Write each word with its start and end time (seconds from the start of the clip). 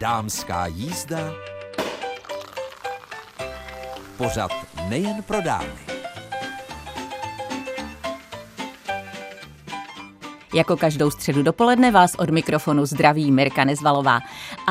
Dámská 0.00 0.66
jízda. 0.66 1.18
Pořad 4.16 4.50
nejen 4.88 5.22
pro 5.22 5.40
dámy. 5.40 5.80
Jako 10.54 10.76
každou 10.76 11.10
středu 11.10 11.42
dopoledne 11.42 11.90
vás 11.90 12.14
od 12.14 12.30
mikrofonu 12.30 12.86
zdraví 12.86 13.30
Mirka 13.30 13.64
Nezvalová. 13.64 14.20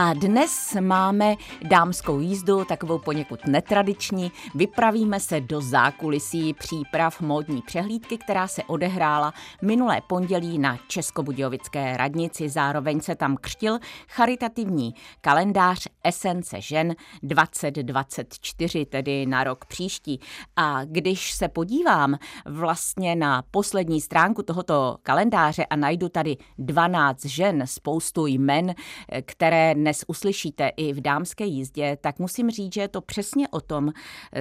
A 0.02 0.13
dnes 0.13 0.77
máme 0.79 1.36
dámskou 1.61 2.20
jízdu, 2.20 2.65
takovou 2.65 3.00
poněkud 3.00 3.39
netradiční. 3.47 4.32
Vypravíme 4.55 5.20
se 5.20 5.41
do 5.41 5.61
zákulisí 5.61 6.54
příprav 6.54 7.21
módní 7.21 7.61
přehlídky, 7.61 8.18
která 8.18 8.47
se 8.47 8.64
odehrála 8.64 9.33
minulé 9.61 10.01
pondělí 10.07 10.60
na 10.60 10.77
Českobudějovické 10.88 11.97
radnici. 11.97 12.50
Zároveň 12.50 13.01
se 13.01 13.15
tam 13.15 13.38
křtil 13.38 13.79
charitativní 14.07 14.93
kalendář 15.21 15.88
Esence 16.04 16.61
žen 16.61 16.96
2024, 17.24 18.86
tedy 18.86 19.25
na 19.25 19.43
rok 19.43 19.66
příští. 19.66 20.19
A 20.55 20.86
když 20.86 21.32
se 21.32 21.47
podívám 21.47 22.16
vlastně 22.46 23.16
na 23.16 23.43
poslední 23.52 24.02
stránku 24.02 24.43
tohoto 24.43 24.97
kalendáře 25.04 25.66
a 25.66 25.75
najdu 25.75 26.10
tady 26.10 26.38
12 26.57 27.25
žen, 27.25 27.61
spoustu 27.66 28.27
jmen, 28.27 28.75
které 29.25 29.75
dnes 29.89 30.04
uslyšíte 30.07 30.71
i 30.78 30.93
v 30.93 31.02
dámské 31.02 31.46
jízdě, 31.46 31.97
tak 32.02 32.20
musím 32.20 32.52
říct, 32.52 32.73
že 32.73 32.81
je 32.81 32.88
to 32.88 33.02
přesně 33.02 33.47
o 33.47 33.61
tom, 33.61 33.92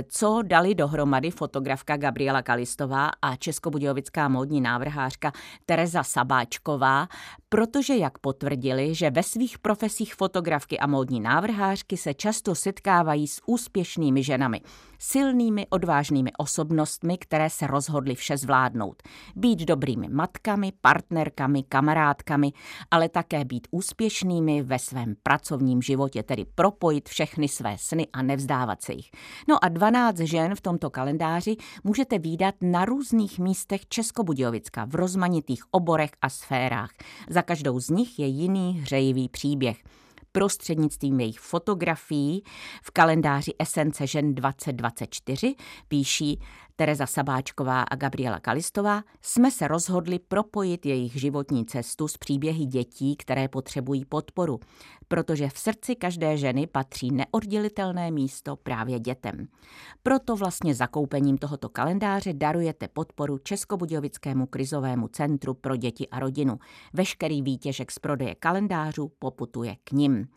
co 0.08 0.42
dali 0.42 0.74
dohromady 0.74 1.30
fotografka 1.30 1.96
Gabriela 1.96 2.42
Kalistová 2.42 3.10
a 3.22 3.36
českobudějovická 3.36 4.28
módní 4.28 4.60
návrhářka 4.60 5.32
Tereza 5.66 6.02
Sabáčková, 6.02 7.08
protože 7.48 7.96
jak 7.96 8.18
potvrdili, 8.18 8.94
že 8.94 9.10
ve 9.10 9.22
svých 9.22 9.58
profesích 9.58 10.14
fotografky 10.14 10.78
a 10.78 10.86
módní 10.86 11.20
návrhářky 11.20 11.96
se 11.96 12.14
často 12.14 12.54
setkávají 12.54 13.28
s 13.28 13.42
úspěšnými 13.46 14.22
ženami 14.22 14.60
silnými, 14.98 15.66
odvážnými 15.70 16.30
osobnostmi, 16.38 17.18
které 17.18 17.50
se 17.50 17.66
rozhodly 17.66 18.14
vše 18.14 18.36
zvládnout. 18.36 19.02
Být 19.36 19.58
dobrými 19.58 20.08
matkami, 20.08 20.72
partnerkami, 20.80 21.62
kamarádkami, 21.62 22.52
ale 22.90 23.08
také 23.08 23.44
být 23.44 23.68
úspěšnými 23.70 24.62
ve 24.62 24.78
svém 24.78 25.14
pracovním 25.22 25.82
životě, 25.82 26.22
tedy 26.22 26.46
propojit 26.54 27.08
všechny 27.08 27.48
své 27.48 27.76
sny 27.78 28.06
a 28.12 28.22
nevzdávat 28.22 28.82
se 28.82 28.92
jich. 28.92 29.10
No 29.48 29.64
a 29.64 29.68
12 29.68 30.18
žen 30.18 30.54
v 30.54 30.60
tomto 30.60 30.90
kalendáři 30.90 31.56
můžete 31.84 32.18
výdat 32.18 32.54
na 32.62 32.84
různých 32.84 33.38
místech 33.38 33.86
Českobudějovicka 33.88 34.84
v 34.84 34.94
rozmanitých 34.94 35.62
oborech 35.70 36.10
a 36.22 36.28
sférách. 36.28 36.90
Za 37.30 37.42
každou 37.42 37.80
z 37.80 37.90
nich 37.90 38.18
je 38.18 38.26
jiný 38.26 38.80
hřejivý 38.80 39.28
příběh 39.28 39.82
prostřednictvím 40.38 41.20
jejich 41.20 41.40
fotografií 41.40 42.42
v 42.82 42.90
kalendáři 42.90 43.52
Esence 43.58 44.06
žen 44.06 44.34
2024 44.34 45.54
píší 45.88 46.40
Tereza 46.80 47.06
Sabáčková 47.06 47.82
a 47.82 47.96
Gabriela 47.96 48.40
Kalistová, 48.40 49.02
jsme 49.22 49.50
se 49.50 49.68
rozhodli 49.68 50.18
propojit 50.18 50.86
jejich 50.86 51.20
životní 51.20 51.66
cestu 51.66 52.08
s 52.08 52.16
příběhy 52.16 52.64
dětí, 52.66 53.16
které 53.16 53.48
potřebují 53.48 54.04
podporu, 54.04 54.60
protože 55.08 55.48
v 55.48 55.58
srdci 55.58 55.96
každé 55.96 56.36
ženy 56.36 56.66
patří 56.66 57.10
neoddělitelné 57.10 58.10
místo 58.10 58.56
právě 58.56 59.00
dětem. 59.00 59.48
Proto 60.02 60.36
vlastně 60.36 60.74
zakoupením 60.74 61.38
tohoto 61.38 61.68
kalendáře 61.68 62.32
darujete 62.32 62.88
podporu 62.88 63.38
Českobudějovickému 63.38 64.46
krizovému 64.46 65.08
centru 65.08 65.54
pro 65.54 65.76
děti 65.76 66.08
a 66.08 66.20
rodinu. 66.20 66.58
Veškerý 66.92 67.42
výtěžek 67.42 67.90
z 67.92 67.98
prodeje 67.98 68.34
kalendářů 68.34 69.12
poputuje 69.18 69.76
k 69.84 69.92
nim. 69.92 70.28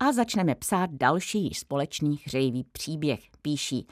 A 0.00 0.12
začneme 0.12 0.54
psát 0.54 0.90
další 0.90 1.54
společný 1.54 2.18
hřejivý 2.26 2.64
příběh, 2.64 3.20
píší 3.42 3.86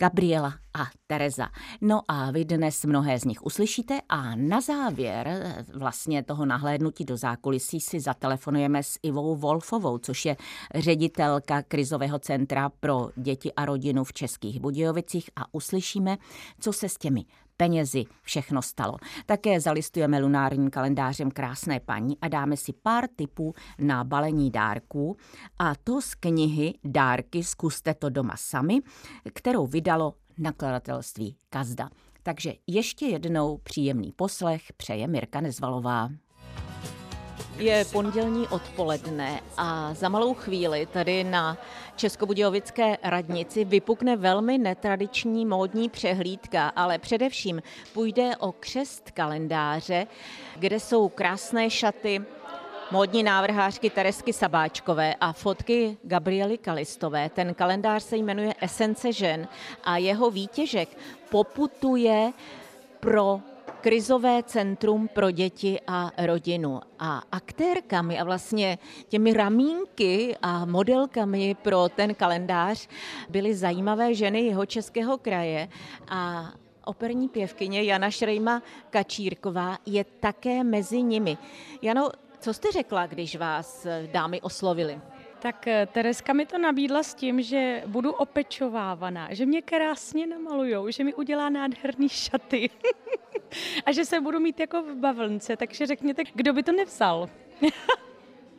Gabriela 0.00 0.54
a 0.78 0.86
Tereza. 1.06 1.48
No 1.80 2.02
a 2.08 2.30
vy 2.30 2.44
dnes 2.44 2.84
mnohé 2.84 3.18
z 3.18 3.24
nich 3.24 3.42
uslyšíte 3.42 4.00
a 4.08 4.36
na 4.36 4.60
závěr 4.60 5.28
eh, 5.28 5.64
vlastně 5.74 6.22
toho 6.22 6.46
nahlédnutí 6.46 7.04
do 7.04 7.16
zákulisí 7.16 7.80
si 7.80 8.00
zatelefonujeme 8.00 8.82
s 8.82 8.98
Ivou 9.02 9.36
Wolfovou, 9.36 9.98
což 9.98 10.24
je 10.24 10.36
ředitelka 10.74 11.62
krizového 11.62 12.18
centra 12.18 12.68
pro 12.68 13.10
děti 13.16 13.52
a 13.52 13.64
rodinu 13.64 14.04
v 14.04 14.12
Českých 14.12 14.60
Budějovicích 14.60 15.30
a 15.36 15.54
uslyšíme, 15.54 16.16
co 16.60 16.72
se 16.72 16.88
s 16.88 16.96
těmi 16.96 17.24
penězi 17.56 18.04
všechno 18.22 18.62
stalo. 18.62 18.96
Také 19.26 19.60
zalistujeme 19.60 20.18
lunárním 20.18 20.70
kalendářem 20.70 21.30
Krásné 21.30 21.80
paní 21.80 22.18
a 22.22 22.28
dáme 22.28 22.56
si 22.56 22.72
pár 22.72 23.04
tipů 23.16 23.54
na 23.78 24.04
balení 24.04 24.50
dárků 24.50 25.16
a 25.58 25.74
to 25.84 26.02
z 26.02 26.14
knihy 26.14 26.74
Dárky 26.84 27.44
zkuste 27.44 27.94
to 27.94 28.10
doma 28.10 28.34
sami, 28.36 28.80
kterou 29.34 29.66
vydalo 29.66 30.14
nakladatelství 30.38 31.36
Kazda. 31.50 31.90
Takže 32.22 32.52
ještě 32.66 33.06
jednou 33.06 33.58
příjemný 33.58 34.12
poslech 34.12 34.62
přeje 34.76 35.06
Mirka 35.06 35.40
Nezvalová. 35.40 36.08
Je 37.58 37.84
pondělní 37.92 38.48
odpoledne 38.48 39.40
a 39.56 39.94
za 39.94 40.08
malou 40.08 40.34
chvíli 40.34 40.86
tady 40.86 41.24
na 41.24 41.58
Českobudějovické 41.96 42.98
radnici 43.02 43.64
vypukne 43.64 44.16
velmi 44.16 44.58
netradiční 44.58 45.46
módní 45.46 45.88
přehlídka, 45.88 46.68
ale 46.68 46.98
především 46.98 47.62
půjde 47.94 48.36
o 48.36 48.52
křest 48.52 49.10
kalendáře, 49.10 50.06
kde 50.56 50.80
jsou 50.80 51.08
krásné 51.08 51.70
šaty, 51.70 52.22
módní 52.90 53.22
návrhářky 53.22 53.90
Teresky 53.90 54.32
Sabáčkové 54.32 55.14
a 55.14 55.32
fotky 55.32 55.96
Gabriely 56.02 56.58
Kalistové. 56.58 57.28
Ten 57.30 57.54
kalendář 57.54 58.02
se 58.02 58.16
jmenuje 58.16 58.54
Esence 58.60 59.12
žen 59.12 59.48
a 59.84 59.96
jeho 59.96 60.30
výtěžek 60.30 60.88
poputuje 61.30 62.32
pro 63.00 63.40
krizové 63.80 64.42
centrum 64.42 65.08
pro 65.08 65.30
děti 65.30 65.80
a 65.86 66.10
rodinu. 66.18 66.80
A 66.98 67.22
aktérkami 67.32 68.18
a 68.18 68.24
vlastně 68.24 68.78
těmi 69.08 69.32
ramínky 69.32 70.36
a 70.42 70.64
modelkami 70.64 71.56
pro 71.62 71.88
ten 71.88 72.14
kalendář 72.14 72.88
byly 73.28 73.54
zajímavé 73.54 74.14
ženy 74.14 74.40
jeho 74.40 74.66
českého 74.66 75.18
kraje 75.18 75.68
a 76.08 76.52
operní 76.84 77.28
pěvkyně 77.28 77.82
Jana 77.82 78.10
Šrejma 78.10 78.62
Kačírková 78.90 79.78
je 79.86 80.04
také 80.04 80.64
mezi 80.64 81.02
nimi. 81.02 81.38
Jano, 81.82 82.08
co 82.40 82.54
jste 82.54 82.72
řekla, 82.72 83.06
když 83.06 83.36
vás 83.36 83.86
dámy 84.12 84.40
oslovily? 84.40 85.00
Tak 85.38 85.66
eh, 85.66 85.88
Tereska 85.92 86.32
mi 86.32 86.46
to 86.46 86.58
nabídla 86.58 87.02
s 87.02 87.14
tím, 87.14 87.42
že 87.42 87.82
budu 87.86 88.12
opečovávaná, 88.12 89.34
že 89.34 89.46
mě 89.46 89.62
krásně 89.62 90.26
namalujou, 90.26 90.90
že 90.90 91.04
mi 91.04 91.14
udělá 91.14 91.48
nádherný 91.48 92.08
šaty 92.08 92.70
a 93.86 93.92
že 93.92 94.04
se 94.04 94.20
budu 94.20 94.40
mít 94.40 94.60
jako 94.60 94.82
v 94.82 94.94
bavlnce, 94.94 95.56
takže 95.56 95.86
řekněte, 95.86 96.22
kdo 96.34 96.52
by 96.52 96.62
to 96.62 96.72
nevzal. 96.72 97.28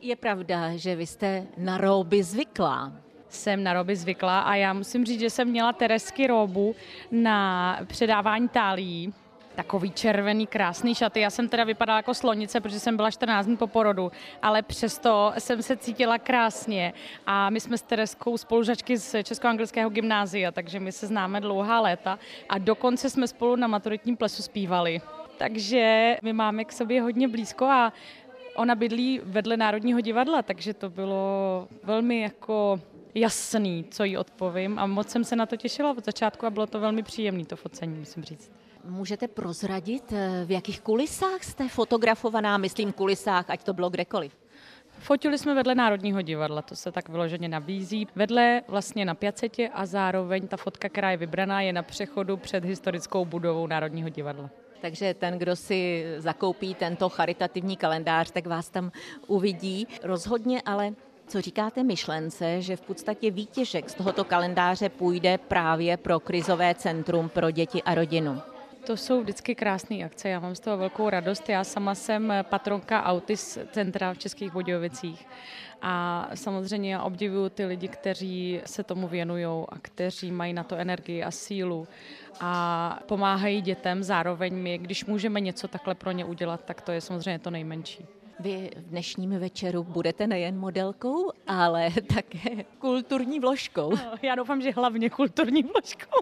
Je 0.01 0.16
pravda, 0.16 0.78
že 0.78 0.96
vy 0.96 1.06
jste 1.06 1.47
na 1.57 1.78
rouby 1.78 2.23
zvyklá. 2.23 2.94
Jsem 3.29 3.63
na 3.63 3.73
roby 3.73 3.96
zvyklá 3.96 4.40
a 4.40 4.56
já 4.56 4.73
musím 4.73 5.06
říct, 5.06 5.19
že 5.19 5.29
jsem 5.29 5.47
měla 5.47 5.73
Teresky 5.73 6.28
robu 6.28 6.75
na 7.11 7.79
předávání 7.88 8.50
tálií 8.50 9.13
takový 9.55 9.91
červený, 9.91 10.47
krásný 10.47 10.95
šaty. 10.95 11.19
Já 11.19 11.29
jsem 11.29 11.49
teda 11.49 11.63
vypadala 11.63 11.97
jako 11.97 12.13
slonice, 12.13 12.61
protože 12.61 12.79
jsem 12.79 12.95
byla 12.95 13.11
14 13.11 13.45
dní 13.45 13.57
po 13.57 13.67
porodu, 13.67 14.11
ale 14.41 14.61
přesto 14.61 15.33
jsem 15.37 15.61
se 15.61 15.77
cítila 15.77 16.17
krásně 16.17 16.93
a 17.25 17.49
my 17.49 17.59
jsme 17.59 17.77
s 17.77 17.81
Tereskou 17.81 18.37
spolužačky 18.37 18.97
z 18.97 19.23
Česko-anglického 19.23 19.89
gymnázia, 19.89 20.51
takže 20.51 20.79
my 20.79 20.91
se 20.91 21.07
známe 21.07 21.41
dlouhá 21.41 21.79
léta 21.79 22.19
a 22.49 22.57
dokonce 22.57 23.09
jsme 23.09 23.27
spolu 23.27 23.55
na 23.55 23.67
maturitním 23.67 24.17
plesu 24.17 24.43
zpívali. 24.43 25.01
Takže 25.37 26.17
my 26.22 26.34
máme 26.34 26.66
k 26.66 26.72
sobě 26.72 27.02
hodně 27.02 27.28
blízko 27.28 27.66
a 27.66 27.93
ona 28.55 28.75
bydlí 28.75 29.22
vedle 29.23 29.57
Národního 29.57 30.02
divadla, 30.02 30.41
takže 30.41 30.73
to 30.73 30.90
bylo 30.90 31.67
velmi 31.84 32.22
jako 32.22 32.81
jasný, 33.16 33.85
co 33.91 34.03
jí 34.03 34.17
odpovím 34.17 34.79
a 34.79 34.85
moc 34.85 35.09
jsem 35.09 35.23
se 35.23 35.35
na 35.35 35.45
to 35.45 35.55
těšila 35.55 35.91
od 35.91 36.05
začátku 36.05 36.45
a 36.45 36.49
bylo 36.49 36.67
to 36.67 36.79
velmi 36.79 37.03
příjemné 37.03 37.45
to 37.45 37.55
focení, 37.55 37.99
musím 37.99 38.23
říct. 38.23 38.52
Můžete 38.90 39.28
prozradit, 39.28 40.14
eh, 40.14 40.46
v 40.46 40.52
jakých 40.52 40.82
kulisách 40.82 41.44
jste 41.44 41.70
fotografovaná, 41.70 42.58
myslím 42.58 42.91
kulisách, 42.91 43.50
ať 43.50 43.64
to 43.64 43.74
bylo 43.74 43.90
kdekoliv? 43.90 44.38
Fotili 45.00 45.38
jsme 45.38 45.53
vedle 45.53 45.76
Národního 45.76 46.22
divadla, 46.22 46.62
to 46.62 46.76
se 46.76 46.91
tak 46.91 47.09
vyloženě 47.09 47.50
nabízí. 47.50 48.08
Vedle 48.16 48.62
vlastně 48.68 49.06
na 49.06 49.16
Piacetě 49.16 49.70
a 49.74 49.86
zároveň 49.86 50.47
ta 50.47 50.58
fotka, 50.58 50.90
která 50.90 51.12
je 51.12 51.18
vybraná, 51.18 51.62
je 51.62 51.74
na 51.74 51.84
přechodu 51.84 52.38
před 52.38 52.66
historickou 52.66 53.26
budovou 53.26 53.68
Národního 53.68 54.09
divadla. 54.09 54.50
Takže 54.82 55.14
ten, 55.14 55.38
kdo 55.40 55.56
si 55.56 56.06
zakoupí 56.18 56.76
tento 56.76 57.09
charitativní 57.09 57.78
kalendář, 57.78 58.32
tak 58.32 58.47
vás 58.47 58.70
tam 58.70 58.91
uvidí. 59.28 59.88
Rozhodně 60.03 60.62
ale 60.62 60.94
co 61.28 61.41
říkáte 61.41 61.84
myšlence, 61.84 62.62
že 62.62 62.76
v 62.76 62.82
podstatě 62.82 63.32
výtěžek 63.32 63.90
z 63.90 63.94
tohoto 63.94 64.24
kalendáře 64.24 64.90
půjde 64.90 65.38
právě 65.38 65.97
pro 65.97 66.20
krizové 66.20 66.76
centrum 66.76 67.30
pro 67.30 67.52
děti 67.52 67.84
a 67.84 67.96
rodinu? 67.96 68.41
To 68.85 68.97
jsou 68.97 69.22
vždycky 69.22 69.55
krásné 69.55 69.96
akce, 69.96 70.29
já 70.29 70.40
mám 70.40 70.55
z 70.55 70.59
toho 70.59 70.78
velkou 70.78 71.09
radost. 71.09 71.49
Já 71.49 71.64
sama 71.64 71.96
jsem 71.96 72.34
patronka 72.41 73.03
Autis 73.03 73.59
centra 73.72 74.14
v 74.14 74.17
Českých 74.17 74.53
Budějovicích 74.53 75.28
a 75.81 76.28
samozřejmě 76.34 76.93
já 76.93 77.03
obdivuju 77.03 77.49
ty 77.49 77.66
lidi, 77.66 77.87
kteří 77.87 78.61
se 78.66 78.84
tomu 78.84 79.08
věnují 79.08 79.46
a 79.46 79.79
kteří 79.81 80.31
mají 80.31 80.53
na 80.53 80.64
to 80.64 80.76
energii 80.76 81.23
a 81.23 81.31
sílu 81.31 81.87
a 82.40 82.99
pomáhají 83.05 83.61
dětem. 83.61 84.03
Zároveň 84.03 84.55
my, 84.55 84.78
když 84.78 85.05
můžeme 85.05 85.40
něco 85.40 85.67
takhle 85.67 85.96
pro 85.96 86.11
ně 86.11 86.26
udělat, 86.26 86.66
tak 86.66 86.81
to 86.81 86.91
je 86.91 87.02
samozřejmě 87.02 87.40
to 87.40 87.52
nejmenší. 87.52 88.05
Vy 88.40 88.72
v 88.78 88.90
dnešním 88.90 89.40
večeru 89.40 89.84
budete 89.84 90.28
nejen 90.28 90.58
modelkou, 90.58 91.31
ale 91.47 91.90
také 92.16 92.64
kulturní 92.79 93.40
vložkou. 93.40 93.91
Já 94.22 94.35
doufám, 94.35 94.61
že 94.61 94.72
hlavně 94.72 95.09
kulturní 95.09 95.64
vložkou. 95.64 96.22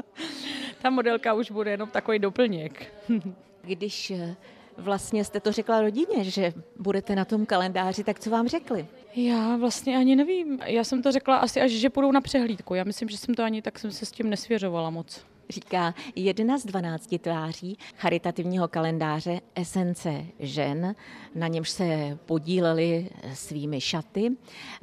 Ta 0.82 0.90
modelka 0.90 1.34
už 1.34 1.50
bude 1.50 1.70
jenom 1.70 1.90
takový 1.90 2.18
doplněk. 2.18 2.92
Když 3.62 4.10
eh, 4.10 4.36
vlastně 4.76 5.24
jste 5.24 5.40
to 5.40 5.52
řekla 5.52 5.80
rodině, 5.80 6.24
že 6.24 6.52
budete 6.78 7.16
na 7.16 7.24
tom 7.24 7.46
kalendáři, 7.46 8.04
tak 8.04 8.20
co 8.20 8.30
vám 8.30 8.48
řekli? 8.48 8.86
Já 9.16 9.56
vlastně 9.56 9.96
ani 9.96 10.16
nevím. 10.16 10.58
Já 10.64 10.84
jsem 10.84 11.02
to 11.02 11.12
řekla 11.12 11.36
asi 11.36 11.60
až, 11.60 11.70
že 11.70 11.90
půjdou 11.90 12.12
na 12.12 12.20
přehlídku. 12.20 12.74
Já 12.74 12.84
myslím, 12.84 13.08
že 13.08 13.18
jsem 13.18 13.34
to 13.34 13.42
ani 13.42 13.62
tak 13.62 13.78
jsem 13.78 13.90
se 13.90 14.06
s 14.06 14.12
tím 14.12 14.30
nesvěřovala 14.30 14.90
moc 14.90 15.31
říká 15.52 15.94
jedna 16.16 16.58
z 16.58 16.64
dvanácti 16.64 17.18
tváří 17.18 17.78
charitativního 17.96 18.68
kalendáře 18.68 19.40
Esence 19.54 20.24
žen, 20.38 20.94
na 21.34 21.48
němž 21.48 21.70
se 21.70 22.18
podíleli 22.26 23.10
svými 23.34 23.80
šaty 23.80 24.36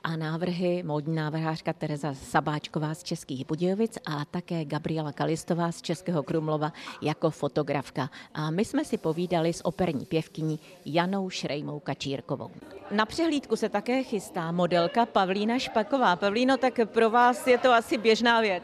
a 0.04 0.16
návrhy 0.16 0.84
módní 0.84 1.16
návrhářka 1.16 1.74
Tereza 1.74 2.14
Sabáčková 2.14 2.94
z 2.94 3.04
Českých 3.04 3.48
Budějovic 3.48 3.98
a 4.06 4.26
také 4.26 4.66
Gabriela 4.66 5.12
Kalistová 5.12 5.72
z 5.72 5.82
Českého 5.82 6.24
Krumlova 6.24 6.74
jako 7.02 7.30
fotografka. 7.30 8.10
A 8.34 8.52
my 8.52 8.66
jsme 8.66 8.86
si 8.86 8.98
povídali 8.98 9.54
s 9.54 9.66
operní 9.66 10.06
pěvkyní 10.06 10.60
Janou 10.86 11.30
Šrejmou 11.30 11.80
Kačírkovou. 11.80 12.52
Na 12.92 13.06
přehlídku 13.06 13.56
se 13.56 13.70
také 13.70 14.04
chystá 14.04 14.52
modelka 14.52 15.06
Pavlína 15.06 15.60
Špaková. 15.60 16.16
Pavlíno, 16.16 16.58
tak 16.58 16.80
pro 16.86 17.10
vás 17.10 17.48
je 17.48 17.58
to 17.58 17.74
asi 17.74 17.98
běžná 17.98 18.42
věc. 18.42 18.64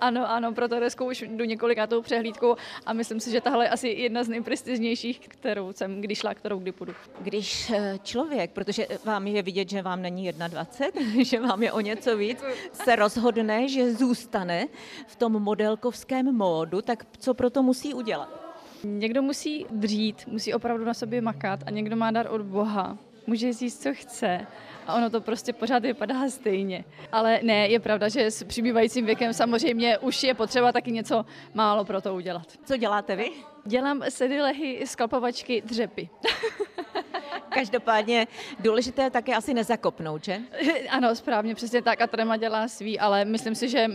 Ano, 0.00 0.30
ano, 0.30 0.52
pro 0.52 0.68
Teresku 0.68 1.04
už 1.04 1.22
jdu 1.22 1.44
několikátou 1.44 2.02
přehlídku 2.02 2.56
a 2.86 2.92
myslím 2.92 3.20
si, 3.20 3.30
že 3.30 3.40
tahle 3.40 3.64
je 3.64 3.68
asi 3.68 3.88
jedna 3.88 4.24
z 4.24 4.28
nejprestižnějších, 4.28 5.28
kterou 5.28 5.72
jsem 5.72 6.00
kdy 6.00 6.14
šla, 6.14 6.34
kterou 6.34 6.58
kdy 6.58 6.72
půjdu. 6.72 6.94
Když 7.20 7.70
eh, 7.70 7.98
člověk, 8.02 8.50
protože 8.50 8.86
vám 9.04 9.26
je 9.26 9.42
vidět, 9.42 9.70
že 9.70 9.82
vám 9.82 10.02
není 10.02 10.32
21, 10.32 11.02
že 11.24 11.40
vám 11.40 11.62
je 11.62 11.72
o 11.72 11.80
něco 11.80 12.16
víc, 12.16 12.38
se 12.72 12.96
rozhodne, 12.96 13.68
že 13.68 13.94
zůstane 13.94 14.66
v 15.06 15.16
tom 15.16 15.32
modelkovském 15.32 16.36
módu, 16.36 16.82
tak 16.82 17.06
co 17.18 17.34
pro 17.34 17.50
to 17.50 17.62
musí 17.62 17.94
udělat? 17.94 18.44
Někdo 18.84 19.22
musí 19.22 19.66
dřít, 19.70 20.26
musí 20.26 20.54
opravdu 20.54 20.84
na 20.84 20.94
sobě 20.94 21.20
makat 21.20 21.60
a 21.66 21.70
někdo 21.70 21.96
má 21.96 22.10
dar 22.10 22.26
od 22.30 22.42
Boha 22.42 22.98
může 23.26 23.52
říct, 23.52 23.82
co 23.82 23.94
chce 23.94 24.46
a 24.86 24.94
ono 24.94 25.10
to 25.10 25.20
prostě 25.20 25.52
pořád 25.52 25.82
vypadá 25.82 26.30
stejně. 26.30 26.84
Ale 27.12 27.40
ne, 27.42 27.68
je 27.68 27.80
pravda, 27.80 28.08
že 28.08 28.30
s 28.30 28.44
přibývajícím 28.44 29.06
věkem 29.06 29.32
samozřejmě 29.32 29.98
už 29.98 30.22
je 30.22 30.34
potřeba 30.34 30.72
taky 30.72 30.92
něco 30.92 31.26
málo 31.54 31.84
pro 31.84 32.00
to 32.00 32.14
udělat. 32.14 32.46
Co 32.64 32.76
děláte 32.76 33.16
vy? 33.16 33.30
Dělám 33.64 34.02
sedilehy, 34.08 34.86
skalpovačky, 34.86 35.62
dřepy. 35.66 36.08
Každopádně 37.48 38.26
důležité 38.60 39.10
také 39.10 39.34
asi 39.34 39.54
nezakopnout, 39.54 40.24
že? 40.24 40.38
Ano, 40.90 41.14
správně, 41.14 41.54
přesně 41.54 41.82
tak 41.82 42.00
a 42.00 42.06
Trema 42.06 42.36
dělá 42.36 42.68
svý, 42.68 42.98
ale 42.98 43.24
myslím 43.24 43.54
si, 43.54 43.68
že 43.68 43.86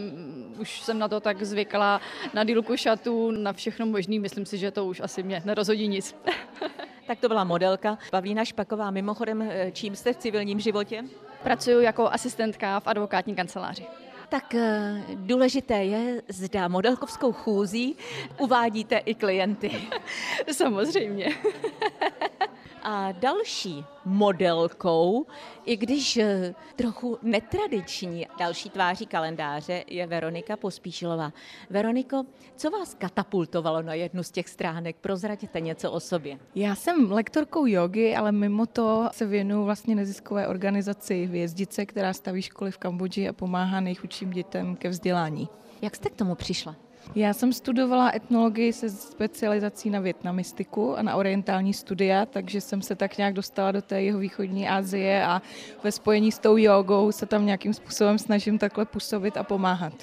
už 0.60 0.82
jsem 0.82 1.00
na 1.00 1.08
to 1.08 1.20
tak 1.20 1.44
zvyklá, 1.44 2.02
na 2.34 2.44
dílku 2.44 2.78
šatů, 2.78 3.32
na 3.32 3.54
všechno 3.54 3.86
možný, 3.86 4.20
myslím 4.20 4.46
si, 4.46 4.58
že 4.58 4.72
to 4.72 4.86
už 4.86 5.00
asi 5.00 5.24
mě 5.24 5.42
nerozhodí 5.46 5.88
nic. 5.88 6.16
Tak 7.10 7.20
to 7.20 7.28
byla 7.28 7.44
modelka 7.44 7.98
Pavlína 8.12 8.46
Špaková. 8.46 8.92
Mimochodem, 8.92 9.42
eh, 9.42 9.72
čím 9.72 9.96
jste 9.96 10.14
v 10.14 10.18
civilním 10.18 10.60
životě? 10.60 11.04
Pracuji 11.44 11.80
jako 11.82 12.10
asistentka 12.10 12.80
v 12.80 12.88
advokátní 12.88 13.36
kanceláři. 13.36 13.86
Tak 14.30 14.56
eh, 14.56 15.04
důležité 15.16 15.84
je, 15.84 16.22
zda 16.28 16.68
modelkovskou 16.68 17.32
chůzí 17.32 17.96
uvádíte 18.38 18.98
i 18.98 19.16
klienty. 19.16 19.72
Samozřejmě. 20.52 21.30
A 22.84 23.12
další 23.12 23.86
modelkou, 24.06 25.26
i 25.66 25.78
když 25.78 26.18
eh, 26.18 26.56
trochu 26.76 27.18
netradiční 27.22 28.28
další 28.40 28.70
tváří 28.70 29.06
kalendáře 29.06 29.84
je 29.88 30.08
Veronika 30.08 30.58
Pospíšilová. 30.58 31.34
Veroniko, 31.70 32.24
co 32.56 32.70
vás 32.70 32.94
katapultovalo 32.94 33.82
na 33.82 33.94
jednu 33.94 34.24
z 34.24 34.32
těch 34.32 34.50
stránek? 34.50 34.96
Prozraďte 35.02 35.60
něco 35.60 35.92
o 35.92 36.00
sobě. 36.00 36.40
Já 36.56 36.76
jsem 36.76 37.12
lektorkou 37.12 37.66
jogy, 37.66 38.16
ale 38.16 38.32
mimo 38.32 38.66
to 38.66 39.10
se 39.12 39.26
věnuju 39.26 39.64
vlastně 39.64 39.96
neziskové 39.96 40.48
organizaci 40.48 41.26
Hvězdice, 41.26 41.86
která 41.86 42.14
staví 42.14 42.42
školy 42.42 42.72
v 42.72 42.78
Kambodži 42.78 43.30
a 43.30 43.34
pomáhá 43.34 43.80
nejchudším 43.80 44.30
dětem 44.30 44.76
ke 44.76 44.90
vzdělání. 44.90 45.50
Jak 45.82 45.96
jste 45.96 46.10
k 46.10 46.16
tomu 46.16 46.36
přišla? 46.36 46.76
Já 47.16 47.34
jsem 47.34 47.54
studovala 47.54 48.12
etnologii 48.16 48.74
se 48.74 48.90
specializací 48.90 49.90
na 49.90 50.00
větnamistiku 50.00 50.98
a 50.98 51.02
na 51.02 51.16
orientální 51.16 51.74
studia, 51.74 52.26
takže 52.26 52.62
jsem 52.62 52.82
se 52.82 52.96
tak 52.96 53.18
nějak 53.18 53.34
dostala 53.34 53.72
do 53.72 53.82
té 53.82 54.02
jeho 54.02 54.20
východní 54.20 54.70
Asie 54.70 55.26
a 55.26 55.42
ve 55.84 55.92
spojení 55.92 56.32
s 56.32 56.40
tou 56.40 56.58
jogou 56.58 57.12
se 57.12 57.26
tam 57.26 57.46
nějakým 57.46 57.74
způsobem 57.74 58.20
snažím 58.20 58.58
takhle 58.58 58.86
působit 58.86 59.38
a 59.38 59.44
pomáhat. 59.44 59.94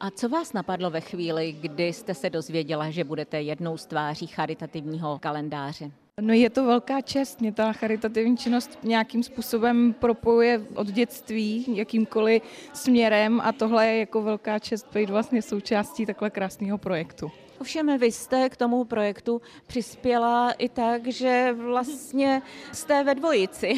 A 0.00 0.10
co 0.10 0.28
vás 0.28 0.52
napadlo 0.52 0.90
ve 0.90 1.00
chvíli, 1.00 1.52
kdy 1.60 1.92
jste 1.92 2.14
se 2.14 2.30
dozvěděla, 2.30 2.90
že 2.90 3.04
budete 3.04 3.42
jednou 3.42 3.76
z 3.76 3.86
tváří 3.86 4.26
charitativního 4.26 5.18
kalendáře? 5.18 5.90
No 6.20 6.32
je 6.32 6.50
to 6.50 6.64
velká 6.64 7.00
čest, 7.00 7.40
mě 7.40 7.52
ta 7.52 7.72
charitativní 7.72 8.36
činnost 8.36 8.78
nějakým 8.82 9.22
způsobem 9.22 9.92
propojuje 9.92 10.60
od 10.74 10.86
dětství, 10.86 11.76
jakýmkoliv 11.76 12.42
směrem 12.72 13.40
a 13.40 13.52
tohle 13.52 13.86
je 13.86 13.98
jako 13.98 14.22
velká 14.22 14.58
čest 14.58 14.86
být 14.94 15.10
vlastně 15.10 15.42
součástí 15.42 16.06
takhle 16.06 16.30
krásného 16.30 16.78
projektu. 16.78 17.30
Ovšem 17.60 17.98
vy 17.98 18.12
jste 18.12 18.48
k 18.48 18.56
tomu 18.56 18.84
projektu 18.84 19.42
přispěla 19.66 20.52
i 20.52 20.68
tak, 20.68 21.06
že 21.06 21.52
vlastně 21.56 22.42
jste 22.72 23.04
ve 23.04 23.14
dvojici. 23.14 23.74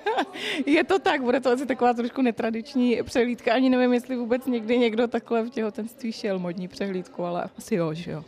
je 0.66 0.84
to 0.84 0.98
tak, 0.98 1.22
bude 1.22 1.40
to 1.40 1.50
asi 1.50 1.66
taková 1.66 1.94
trošku 1.94 2.22
netradiční 2.22 3.02
přehlídka. 3.02 3.54
Ani 3.54 3.70
nevím, 3.70 3.92
jestli 3.92 4.16
vůbec 4.16 4.46
někdy 4.46 4.78
někdo 4.78 5.08
takhle 5.08 5.42
v 5.42 5.50
těhotenství 5.50 6.12
šel 6.12 6.38
modní 6.38 6.68
přehlídku, 6.68 7.24
ale 7.24 7.48
asi 7.58 7.74
jo, 7.74 7.94
že 7.94 8.10
jo. 8.10 8.24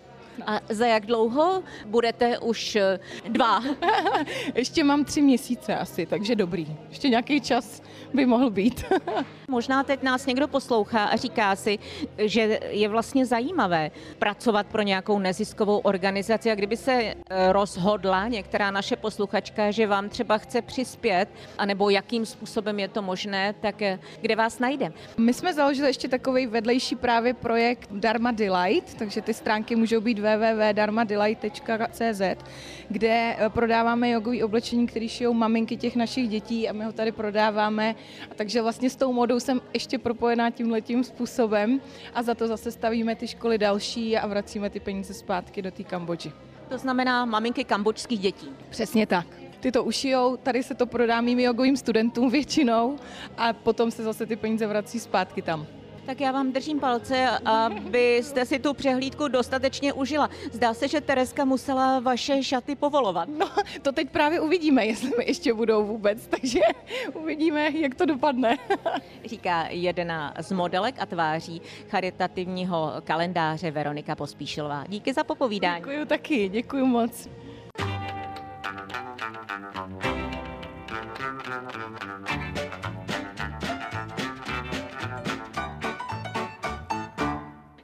A 0.46 0.61
za 0.69 0.87
jak 0.87 1.06
dlouho 1.06 1.62
budete 1.87 2.38
už 2.38 2.76
eh, 2.76 3.00
dva? 3.28 3.62
Ještě 4.54 4.85
mám 4.85 5.04
tři 5.04 5.23
měsíce 5.23 5.76
asi, 5.76 6.07
takže 6.07 6.35
dobrý. 6.37 6.66
Ještě 6.88 7.09
nějaký 7.09 7.40
čas 7.40 7.83
by 8.14 8.26
mohl 8.26 8.50
být. 8.50 8.85
Možná 9.50 9.83
teď 9.83 10.02
nás 10.02 10.26
někdo 10.26 10.49
poslouchá 10.49 11.04
a 11.04 11.16
říká 11.16 11.57
si, 11.57 11.78
že 12.18 12.61
je 12.71 12.88
vlastně 12.88 13.26
zajímavé 13.26 13.90
pracovat 14.18 14.66
pro 14.66 14.83
nějakou 14.83 15.18
neziskovou 15.18 15.78
organizaci 15.78 16.50
a 16.50 16.54
kdyby 16.54 16.76
se 16.76 16.92
eh, 16.92 17.14
rozhodla 17.52 18.28
některá 18.28 18.71
naše 18.71 18.97
posluchačka, 18.97 19.71
že 19.71 19.87
vám 19.87 20.09
třeba 20.09 20.38
chce 20.38 20.62
přispět, 20.62 21.28
anebo 21.59 21.90
jakým 21.90 22.26
způsobem 22.26 22.78
je 22.80 22.88
to 22.88 23.02
možné, 23.02 23.54
tak 23.61 23.83
eh, 23.83 23.99
kde 24.21 24.37
vás 24.37 24.59
najde? 24.59 24.92
My 25.16 25.35
jsme 25.35 25.54
založili 25.54 25.88
ještě 25.88 26.09
takový 26.09 26.47
vedlejší 26.47 26.97
právě 26.97 27.35
projekt 27.35 27.88
Dharma 27.92 28.30
Delight, 28.30 28.95
takže 28.95 29.23
ty 29.23 29.35
stránky 29.35 29.76
můžou 29.76 30.00
být 30.00 30.18
www.dharmadelight.cz, 30.37 32.23
kde 32.88 33.37
eh, 33.38 33.49
prodáváme 33.49 34.11
jogový 34.11 34.42
oblečení, 34.42 34.87
který 34.87 35.08
šijou 35.08 35.32
maminky 35.32 35.76
těch 35.76 35.97
našich 35.97 36.28
dětí 36.28 36.68
a 36.68 36.73
my 36.73 36.85
ho 36.85 36.92
tady 36.92 37.12
prodáváme. 37.12 37.94
A 38.30 38.35
takže 38.35 38.62
vlastně 38.62 38.90
s 38.90 38.97
tou 38.97 39.12
modou 39.12 39.40
jsem 39.40 39.61
ještě 39.75 39.99
propojená 39.99 40.50
tím 40.50 40.70
letím 40.70 41.04
způsobem 41.04 41.80
a 42.14 42.23
za 42.23 42.35
to 42.35 42.47
zase 42.47 42.70
stavíme 42.73 43.16
ty 43.16 43.28
školy 43.28 43.58
další 43.58 44.16
a 44.16 44.26
vracíme 44.26 44.70
ty 44.70 44.80
peníze 44.80 45.14
zpátky 45.14 45.62
do 45.62 45.70
té 45.70 45.85
Kambodži. 45.85 46.32
To 46.68 46.78
znamená 46.78 47.25
maminky 47.25 47.64
kambočských 47.64 48.20
dětí. 48.20 48.49
Přesně 48.70 49.06
tak 49.06 49.26
ty 49.61 49.73
to 49.73 49.85
ušijou, 49.85 50.37
tady 50.37 50.62
se 50.62 50.75
to 50.75 50.87
prodá 50.87 51.20
mým 51.20 51.40
jogovým 51.40 51.76
studentům 51.76 52.30
většinou 52.30 52.97
a 53.37 53.52
potom 53.52 53.90
se 53.90 54.02
zase 54.02 54.26
ty 54.26 54.37
peníze 54.37 54.66
vrací 54.66 55.00
zpátky 55.00 55.42
tam. 55.42 55.66
Tak 56.08 56.20
já 56.20 56.32
vám 56.32 56.52
držím 56.52 56.80
palce, 56.80 57.28
abyste 57.44 58.46
si 58.46 58.58
tu 58.58 58.74
přehlídku 58.74 59.28
dostatečně 59.28 59.92
užila. 59.92 60.30
Zdá 60.52 60.74
se, 60.74 60.88
že 60.88 61.00
Tereska 61.00 61.44
musela 61.44 62.00
vaše 62.00 62.42
šaty 62.42 62.76
povolovat. 62.76 63.28
No, 63.38 63.50
to 63.82 63.92
teď 63.92 64.10
právě 64.10 64.40
uvidíme, 64.40 64.86
jestli 64.86 65.08
mi 65.18 65.24
ještě 65.26 65.54
budou 65.54 65.86
vůbec, 65.86 66.26
takže 66.26 66.60
uvidíme, 67.14 67.70
jak 67.70 67.94
to 67.94 68.06
dopadne. 68.06 68.56
Říká 69.24 69.66
jedna 69.70 70.34
z 70.40 70.52
modelek 70.52 70.94
a 70.98 71.06
tváří 71.06 71.62
charitativního 71.88 72.92
kalendáře 73.04 73.70
Veronika 73.70 74.16
Pospíšilová. 74.16 74.84
Díky 74.88 75.12
za 75.12 75.24
popovídání. 75.24 75.80
Děkuji 75.80 76.06
taky, 76.06 76.48
děkuji 76.48 76.86
moc. 76.86 77.28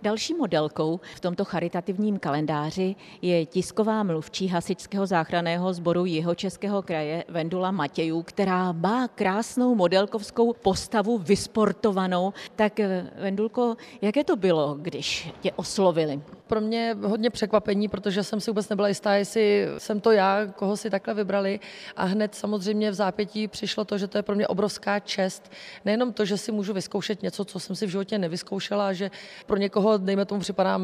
Další 0.04 0.34
modelkou 0.34 1.00
v 1.14 1.20
tomto 1.20 1.44
charitativním 1.44 2.18
kalendáři 2.18 2.96
je 3.22 3.46
tisková 3.46 4.02
mluvčí 4.02 4.48
Hasičského 4.48 5.06
záchranného 5.06 5.72
sboru 5.72 6.04
jeho 6.04 6.34
českého 6.34 6.82
kraje 6.82 7.24
Vendula 7.28 7.70
Matějů, 7.70 8.22
která 8.22 8.72
má 8.72 9.08
krásnou 9.08 9.74
modelkovskou 9.74 10.52
postavu 10.52 11.18
vysportovanou. 11.18 12.32
Tak 12.56 12.80
Vendulko, 13.20 13.76
jaké 14.02 14.24
to 14.24 14.36
bylo, 14.36 14.76
když 14.80 15.32
tě 15.40 15.52
oslovili? 15.52 16.20
Pro 16.46 16.60
mě 16.60 16.96
hodně 17.02 17.30
překvapení, 17.30 17.88
protože 17.88 18.22
jsem 18.22 18.40
si 18.40 18.50
vůbec 18.50 18.68
nebyla 18.68 18.88
jistá, 18.88 19.14
jestli 19.14 19.66
jsem 19.78 20.00
to 20.00 20.12
já, 20.12 20.46
koho 20.46 20.76
si 20.76 20.90
takhle 20.90 21.14
vybrali. 21.14 21.60
A 21.96 22.04
hned 22.04 22.34
samozřejmě 22.34 22.90
v 22.90 22.94
zápětí 22.94 23.48
přišlo 23.48 23.84
to, 23.84 23.98
že 23.98 24.06
to 24.06 24.18
je 24.18 24.22
pro 24.22 24.34
mě 24.34 24.46
obrovská 24.48 25.00
čest. 25.00 25.52
Nejenom 25.84 26.12
to, 26.12 26.24
že 26.24 26.38
si 26.38 26.52
můžu 26.52 26.72
vyzkoušet 26.72 27.22
něco, 27.22 27.44
co 27.44 27.60
jsem 27.60 27.76
si 27.76 27.86
v 27.86 27.90
životě 27.90 28.18
nevyzkoušela, 28.18 28.92
že 28.92 29.10
pro 29.46 29.56
někoho, 29.56 29.93
dejme 29.98 30.24
tomu, 30.24 30.40
připadám 30.40 30.82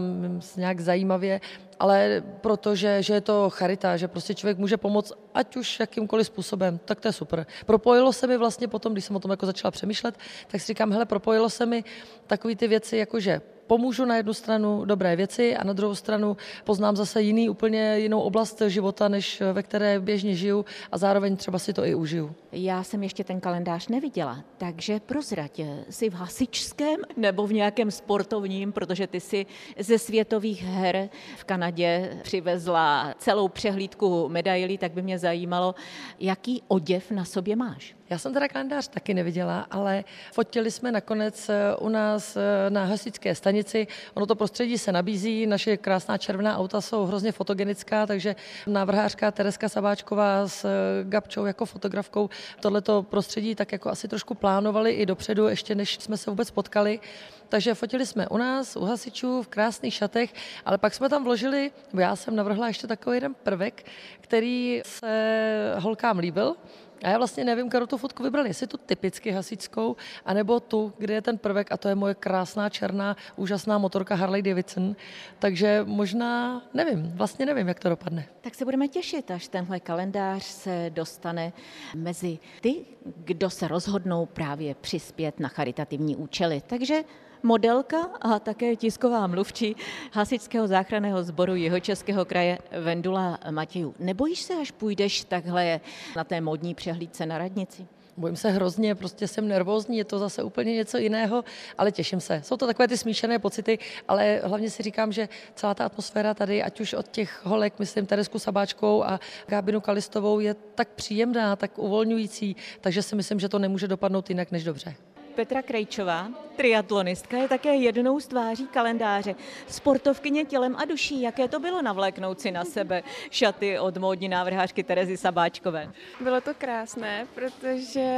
nějak 0.56 0.80
zajímavě, 0.80 1.40
ale 1.80 2.22
protože 2.40 3.02
že 3.02 3.14
je 3.14 3.20
to 3.20 3.50
charita, 3.50 3.96
že 3.96 4.08
prostě 4.08 4.34
člověk 4.34 4.58
může 4.58 4.76
pomoct 4.76 5.12
ať 5.34 5.56
už 5.56 5.80
jakýmkoliv 5.80 6.26
způsobem, 6.26 6.80
tak 6.84 7.00
to 7.00 7.08
je 7.08 7.12
super. 7.12 7.46
Propojilo 7.66 8.12
se 8.12 8.26
mi 8.26 8.36
vlastně 8.36 8.68
potom, 8.68 8.92
když 8.92 9.04
jsem 9.04 9.16
o 9.16 9.20
tom 9.20 9.30
jako 9.30 9.46
začala 9.46 9.70
přemýšlet, 9.70 10.18
tak 10.48 10.60
si 10.60 10.66
říkám, 10.66 10.92
hele, 10.92 11.04
propojilo 11.04 11.50
se 11.50 11.66
mi 11.66 11.84
takové 12.26 12.56
ty 12.56 12.68
věci, 12.68 12.96
jako 12.96 13.20
že 13.20 13.40
pomůžu 13.70 14.04
na 14.04 14.16
jednu 14.16 14.34
stranu 14.34 14.84
dobré 14.84 15.16
věci 15.16 15.56
a 15.56 15.64
na 15.64 15.72
druhou 15.72 15.94
stranu 15.94 16.36
poznám 16.64 16.96
zase 16.96 17.22
jiný, 17.22 17.48
úplně 17.48 17.98
jinou 17.98 18.20
oblast 18.20 18.62
života, 18.66 19.08
než 19.08 19.42
ve 19.52 19.62
které 19.62 20.00
běžně 20.00 20.34
žiju 20.34 20.64
a 20.92 20.98
zároveň 20.98 21.36
třeba 21.36 21.58
si 21.58 21.72
to 21.72 21.84
i 21.84 21.94
užiju. 21.94 22.34
Já 22.52 22.82
jsem 22.82 23.02
ještě 23.02 23.24
ten 23.24 23.40
kalendář 23.40 23.88
neviděla, 23.88 24.44
takže 24.58 25.00
prozrať, 25.00 25.60
jsi 25.90 26.10
v 26.10 26.14
hasičském 26.14 26.96
nebo 27.16 27.46
v 27.46 27.52
nějakém 27.52 27.90
sportovním, 27.90 28.72
protože 28.72 29.06
ty 29.06 29.20
si 29.20 29.46
ze 29.78 29.98
světových 29.98 30.62
her 30.64 31.08
v 31.36 31.44
Kanadě 31.44 32.18
přivezla 32.22 33.14
celou 33.18 33.48
přehlídku 33.48 34.28
medailí, 34.28 34.78
tak 34.78 34.92
by 34.92 35.02
mě 35.02 35.18
zajímalo, 35.18 35.74
jaký 36.20 36.62
oděv 36.68 37.10
na 37.10 37.24
sobě 37.24 37.56
máš. 37.56 37.99
Já 38.10 38.18
jsem 38.18 38.34
teda 38.34 38.48
kalendář 38.48 38.88
taky 38.88 39.14
neviděla, 39.14 39.66
ale 39.70 40.04
fotili 40.32 40.70
jsme 40.70 40.92
nakonec 40.92 41.48
eh, 41.48 41.76
u 41.76 41.88
nás 41.88 42.36
eh, 42.36 42.70
na 42.70 42.84
hasičské 42.84 43.34
stanici. 43.34 43.86
Ono 44.14 44.26
to 44.26 44.34
prostředí 44.34 44.78
se 44.78 44.92
nabízí, 44.92 45.46
naše 45.46 45.76
krásná 45.76 46.18
červená 46.18 46.58
auta 46.58 46.80
jsou 46.80 47.04
hrozně 47.04 47.32
fotogenická, 47.32 48.06
takže 48.06 48.36
návrhářka 48.66 49.30
Tereska 49.30 49.68
Sabáčková 49.68 50.48
s 50.48 50.64
eh, 50.64 50.68
Gabčou 51.04 51.44
jako 51.44 51.66
fotografkou 51.66 52.30
tohleto 52.60 53.02
prostředí 53.02 53.54
tak 53.54 53.72
jako 53.72 53.90
asi 53.90 54.08
trošku 54.08 54.34
plánovali 54.34 54.90
i 54.90 55.06
dopředu, 55.06 55.48
ještě 55.48 55.74
než 55.74 55.94
jsme 55.94 56.16
se 56.16 56.30
vůbec 56.30 56.50
potkali. 56.50 57.00
Takže 57.48 57.74
fotili 57.74 58.06
jsme 58.06 58.28
u 58.28 58.36
nás, 58.36 58.76
u 58.76 58.84
hasičů, 58.84 59.42
v 59.42 59.48
krásných 59.48 59.94
šatech, 59.94 60.34
ale 60.64 60.78
pak 60.78 60.94
jsme 60.94 61.08
tam 61.08 61.24
vložili, 61.24 61.70
já 61.98 62.16
jsem 62.16 62.36
navrhla 62.36 62.68
ještě 62.68 62.86
takový 62.86 63.16
jeden 63.16 63.34
prvek, 63.34 63.86
který 64.20 64.82
se 64.84 65.74
holkám 65.78 66.18
líbil, 66.18 66.56
a 67.02 67.08
já 67.08 67.18
vlastně 67.18 67.44
nevím, 67.44 67.68
kterou 67.68 67.86
tu 67.86 67.96
fotku 67.96 68.22
vybrali, 68.22 68.48
jestli 68.48 68.66
tu 68.66 68.76
typicky 68.76 69.30
hasičskou, 69.30 69.96
anebo 70.24 70.60
tu, 70.60 70.92
kde 70.98 71.14
je 71.14 71.22
ten 71.22 71.38
prvek 71.38 71.72
a 71.72 71.76
to 71.76 71.88
je 71.88 71.94
moje 71.94 72.14
krásná 72.14 72.68
černá, 72.68 73.16
úžasná 73.36 73.78
motorka 73.78 74.14
Harley 74.14 74.42
Davidson. 74.42 74.96
Takže 75.38 75.82
možná, 75.84 76.62
nevím, 76.74 77.12
vlastně 77.14 77.46
nevím, 77.46 77.68
jak 77.68 77.80
to 77.80 77.88
dopadne. 77.88 78.26
Tak 78.40 78.54
se 78.54 78.64
budeme 78.64 78.88
těšit, 78.88 79.30
až 79.30 79.48
tenhle 79.48 79.80
kalendář 79.80 80.42
se 80.42 80.90
dostane 80.90 81.52
mezi 81.94 82.38
ty, 82.60 82.84
kdo 83.04 83.50
se 83.50 83.68
rozhodnou 83.68 84.26
právě 84.26 84.74
přispět 84.74 85.40
na 85.40 85.48
charitativní 85.48 86.16
účely. 86.16 86.62
Takže 86.66 87.02
modelka 87.42 87.96
a 88.20 88.38
také 88.38 88.76
tisková 88.76 89.26
mluvčí 89.26 89.76
Hasičského 90.12 90.66
záchranného 90.66 91.22
sboru 91.22 91.54
jeho 91.54 91.80
českého 91.80 92.24
kraje 92.24 92.58
Vendula 92.80 93.38
Matějů. 93.50 93.94
Nebojíš 93.98 94.42
se, 94.42 94.54
až 94.54 94.70
půjdeš 94.70 95.24
takhle 95.24 95.80
na 96.16 96.24
té 96.24 96.40
modní 96.40 96.74
přehlídce 96.74 97.26
na 97.26 97.38
radnici? 97.38 97.86
Bojím 98.16 98.36
se 98.36 98.50
hrozně, 98.50 98.94
prostě 98.94 99.28
jsem 99.28 99.48
nervózní, 99.48 99.98
je 99.98 100.04
to 100.04 100.18
zase 100.18 100.42
úplně 100.42 100.74
něco 100.74 100.98
jiného, 100.98 101.44
ale 101.78 101.92
těším 101.92 102.20
se. 102.20 102.42
Jsou 102.44 102.56
to 102.56 102.66
takové 102.66 102.88
ty 102.88 102.98
smíšené 102.98 103.38
pocity, 103.38 103.78
ale 104.08 104.40
hlavně 104.44 104.70
si 104.70 104.82
říkám, 104.82 105.12
že 105.12 105.28
celá 105.54 105.74
ta 105.74 105.84
atmosféra 105.84 106.34
tady, 106.34 106.62
ať 106.62 106.80
už 106.80 106.92
od 106.92 107.08
těch 107.08 107.40
holek, 107.44 107.78
myslím 107.78 108.06
Teresku 108.06 108.38
Sabáčkou 108.38 109.04
a 109.04 109.20
Gábinu 109.46 109.80
Kalistovou, 109.80 110.40
je 110.40 110.54
tak 110.54 110.88
příjemná, 110.88 111.56
tak 111.56 111.78
uvolňující, 111.78 112.56
takže 112.80 113.02
si 113.02 113.16
myslím, 113.16 113.40
že 113.40 113.48
to 113.48 113.58
nemůže 113.58 113.88
dopadnout 113.88 114.30
jinak 114.30 114.50
než 114.50 114.64
dobře. 114.64 114.94
Petra 115.40 115.62
Krejčová, 115.62 116.28
triatlonistka, 116.56 117.36
je 117.36 117.48
také 117.48 117.74
jednou 117.74 118.20
z 118.20 118.26
tváří 118.26 118.66
kalendáře. 118.66 119.34
Sportovkyně 119.68 120.44
tělem 120.44 120.76
a 120.76 120.84
duší. 120.84 121.22
Jaké 121.22 121.48
to 121.48 121.60
bylo 121.60 121.82
navléknout 121.82 122.40
si 122.40 122.50
na 122.50 122.64
sebe 122.64 123.02
šaty 123.30 123.78
od 123.78 123.96
módní 123.96 124.28
návrhářky 124.28 124.82
Terezy 124.82 125.16
Sabáčkové? 125.16 125.92
Bylo 126.20 126.40
to 126.40 126.50
krásné, 126.54 127.26
protože 127.34 128.08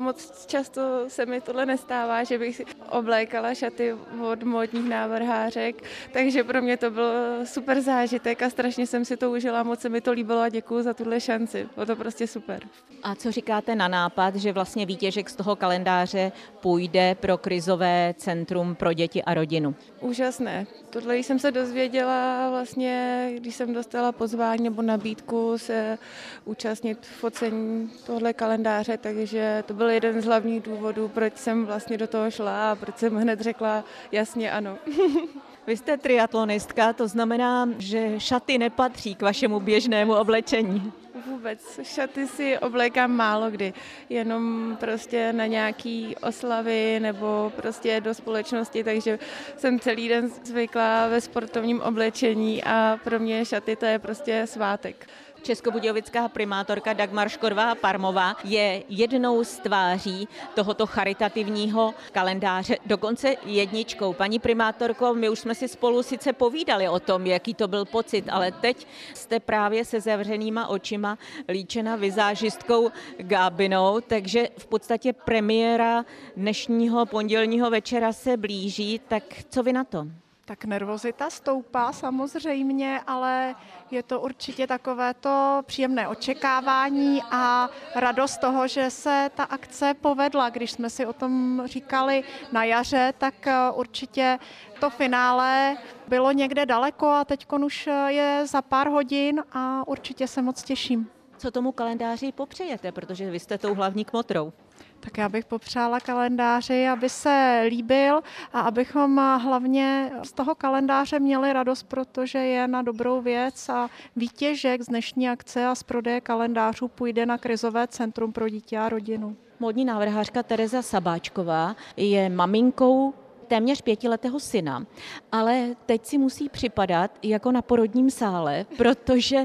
moc 0.00 0.46
často 0.46 0.82
se 1.08 1.26
mi 1.26 1.40
tohle 1.40 1.66
nestává, 1.66 2.24
že 2.24 2.38
bych 2.38 2.56
si 2.56 2.64
oblékala 2.90 3.54
šaty 3.54 3.94
od 4.20 4.42
módních 4.42 4.88
návrhářek, 4.88 5.82
takže 6.12 6.44
pro 6.44 6.62
mě 6.62 6.76
to 6.76 6.90
byl 6.90 7.12
super 7.44 7.80
zážitek 7.80 8.42
a 8.42 8.50
strašně 8.50 8.86
jsem 8.86 9.04
si 9.04 9.16
to 9.16 9.30
užila, 9.30 9.62
moc 9.62 9.80
se 9.80 9.88
mi 9.88 10.00
to 10.00 10.12
líbilo 10.12 10.40
a 10.40 10.48
děkuji 10.48 10.82
za 10.82 10.94
tuhle 10.94 11.20
šanci. 11.20 11.68
Bylo 11.74 11.86
to 11.86 11.96
prostě 11.96 12.26
super. 12.26 12.60
A 13.02 13.14
co 13.14 13.32
říkáte 13.32 13.74
na 13.74 13.88
nápad, 13.88 14.36
že 14.36 14.52
vlastně 14.52 14.86
výtěžek 14.86 15.30
z 15.30 15.36
toho 15.36 15.56
kalendáře 15.56 16.32
půjde 16.68 17.14
pro 17.14 17.38
krizové 17.38 18.14
centrum 18.16 18.74
pro 18.74 18.92
děti 18.92 19.22
a 19.22 19.34
rodinu. 19.34 19.74
Úžasné. 20.00 20.66
Tohle 20.90 21.16
jsem 21.16 21.38
se 21.38 21.50
dozvěděla 21.50 22.50
vlastně, 22.50 23.30
když 23.36 23.54
jsem 23.54 23.74
dostala 23.74 24.12
pozvání 24.12 24.64
nebo 24.64 24.82
nabídku 24.82 25.58
se 25.58 25.98
účastnit 26.44 26.98
v 27.00 27.10
focení 27.10 27.90
tohle 28.06 28.32
kalendáře, 28.32 28.96
takže 28.96 29.64
to 29.66 29.74
byl 29.74 29.90
jeden 29.90 30.20
z 30.20 30.24
hlavních 30.24 30.62
důvodů, 30.62 31.08
proč 31.08 31.36
jsem 31.36 31.66
vlastně 31.66 31.98
do 31.98 32.06
toho 32.06 32.30
šla 32.30 32.72
a 32.72 32.76
proč 32.76 32.98
jsem 32.98 33.16
hned 33.16 33.40
řekla 33.40 33.84
jasně 34.12 34.52
ano. 34.52 34.78
Vy 35.66 35.76
jste 35.76 35.96
triatlonistka, 35.96 36.92
to 36.92 37.08
znamená, 37.08 37.68
že 37.78 38.14
šaty 38.18 38.58
nepatří 38.58 39.14
k 39.14 39.22
vašemu 39.22 39.60
běžnému 39.60 40.14
oblečení. 40.14 40.92
Vůbec. 41.26 41.80
Šaty 41.82 42.26
si 42.26 42.58
oblékám 42.58 43.10
málo 43.10 43.50
kdy. 43.50 43.72
Jenom 44.08 44.76
prostě 44.80 45.32
na 45.32 45.46
nějaký 45.46 46.16
oslavy 46.22 47.00
nebo 47.00 47.52
prostě 47.56 48.00
do 48.00 48.14
společnosti, 48.14 48.84
takže 48.84 49.18
jsem 49.56 49.80
celý 49.80 50.08
den 50.08 50.28
zvyklá 50.28 51.08
ve 51.08 51.20
sportovním 51.20 51.80
oblečení 51.80 52.64
a 52.64 53.00
pro 53.04 53.18
mě 53.18 53.44
šaty 53.44 53.76
to 53.76 53.86
je 53.86 53.98
prostě 53.98 54.46
svátek. 54.46 55.06
Českobudějovická 55.42 56.28
primátorka 56.28 56.92
Dagmar 56.92 57.28
Škodová 57.28 57.74
Parmová 57.74 58.36
je 58.44 58.82
jednou 58.88 59.44
z 59.44 59.58
tváří 59.58 60.28
tohoto 60.54 60.86
charitativního 60.86 61.94
kalendáře, 62.12 62.76
dokonce 62.86 63.34
jedničkou. 63.44 64.12
Paní 64.12 64.38
primátorko, 64.38 65.14
my 65.14 65.28
už 65.28 65.38
jsme 65.38 65.54
si 65.54 65.68
spolu 65.68 66.02
sice 66.02 66.32
povídali 66.32 66.88
o 66.88 67.00
tom, 67.00 67.26
jaký 67.26 67.54
to 67.54 67.68
byl 67.68 67.84
pocit, 67.84 68.24
ale 68.28 68.52
teď 68.52 68.86
jste 69.14 69.40
právě 69.40 69.84
se 69.84 70.00
zavřenýma 70.00 70.66
očima 70.66 71.18
líčena 71.48 71.96
vizážistkou 71.96 72.90
Gábinou, 73.16 74.00
takže 74.00 74.48
v 74.58 74.66
podstatě 74.66 75.12
premiéra 75.12 76.04
dnešního 76.36 77.06
pondělního 77.06 77.70
večera 77.70 78.12
se 78.12 78.36
blíží, 78.36 79.00
tak 79.08 79.22
co 79.50 79.62
vy 79.62 79.72
na 79.72 79.84
to? 79.84 80.06
Tak 80.48 80.64
nervozita 80.64 81.30
stoupá 81.30 81.92
samozřejmě, 81.92 83.00
ale 83.06 83.54
je 83.90 84.02
to 84.02 84.20
určitě 84.20 84.66
takové 84.66 85.14
to 85.14 85.62
příjemné 85.66 86.08
očekávání 86.08 87.22
a 87.30 87.68
radost 87.94 88.38
toho, 88.38 88.68
že 88.68 88.90
se 88.90 89.30
ta 89.34 89.44
akce 89.44 89.94
povedla. 89.94 90.50
Když 90.50 90.72
jsme 90.72 90.90
si 90.90 91.06
o 91.06 91.12
tom 91.12 91.62
říkali 91.64 92.24
na 92.52 92.64
jaře, 92.64 93.12
tak 93.18 93.46
eh, 93.46 93.70
určitě 93.74 94.38
to 94.80 94.90
finále 94.90 95.76
bylo 96.06 96.32
někde 96.32 96.66
daleko 96.66 97.06
a 97.08 97.24
teď 97.24 97.46
už 97.64 97.88
je 98.06 98.42
za 98.46 98.62
pár 98.62 98.88
hodin 98.88 99.42
a 99.52 99.88
určitě 99.88 100.26
se 100.26 100.42
moc 100.42 100.62
těším. 100.62 101.10
Co 101.38 101.50
tomu 101.50 101.72
kalendáři 101.72 102.32
popřejete, 102.32 102.92
protože 102.92 103.30
vy 103.30 103.40
jste 103.40 103.58
tou 103.58 103.74
hlavní 103.74 104.04
kmotrou? 104.04 104.52
Tak 105.00 105.18
já 105.18 105.28
bych 105.28 105.44
popřála 105.44 106.00
kalendáři, 106.00 106.88
aby 106.88 107.08
se 107.08 107.64
líbil 107.68 108.20
a 108.52 108.60
abychom 108.60 109.16
hlavně 109.42 110.10
z 110.22 110.32
toho 110.32 110.54
kalendáře 110.54 111.18
měli 111.18 111.52
radost, 111.52 111.82
protože 111.82 112.38
je 112.38 112.68
na 112.68 112.82
dobrou 112.82 113.20
věc 113.20 113.68
a 113.68 113.88
výtěžek 114.16 114.82
z 114.82 114.86
dnešní 114.86 115.28
akce 115.28 115.66
a 115.66 115.74
z 115.74 115.82
prodeje 115.82 116.20
kalendářů 116.20 116.88
půjde 116.88 117.26
na 117.26 117.38
krizové 117.38 117.86
centrum 117.86 118.32
pro 118.32 118.48
dítě 118.48 118.78
a 118.78 118.88
rodinu. 118.88 119.36
Modní 119.60 119.84
návrhářka 119.84 120.42
Tereza 120.42 120.82
Sabáčková 120.82 121.76
je 121.96 122.28
maminkou 122.28 123.14
téměř 123.48 123.82
pětiletého 123.82 124.40
syna, 124.40 124.86
ale 125.32 125.68
teď 125.86 126.06
si 126.06 126.18
musí 126.18 126.48
připadat 126.48 127.10
jako 127.22 127.52
na 127.52 127.62
porodním 127.62 128.10
sále, 128.10 128.66
protože 128.76 129.44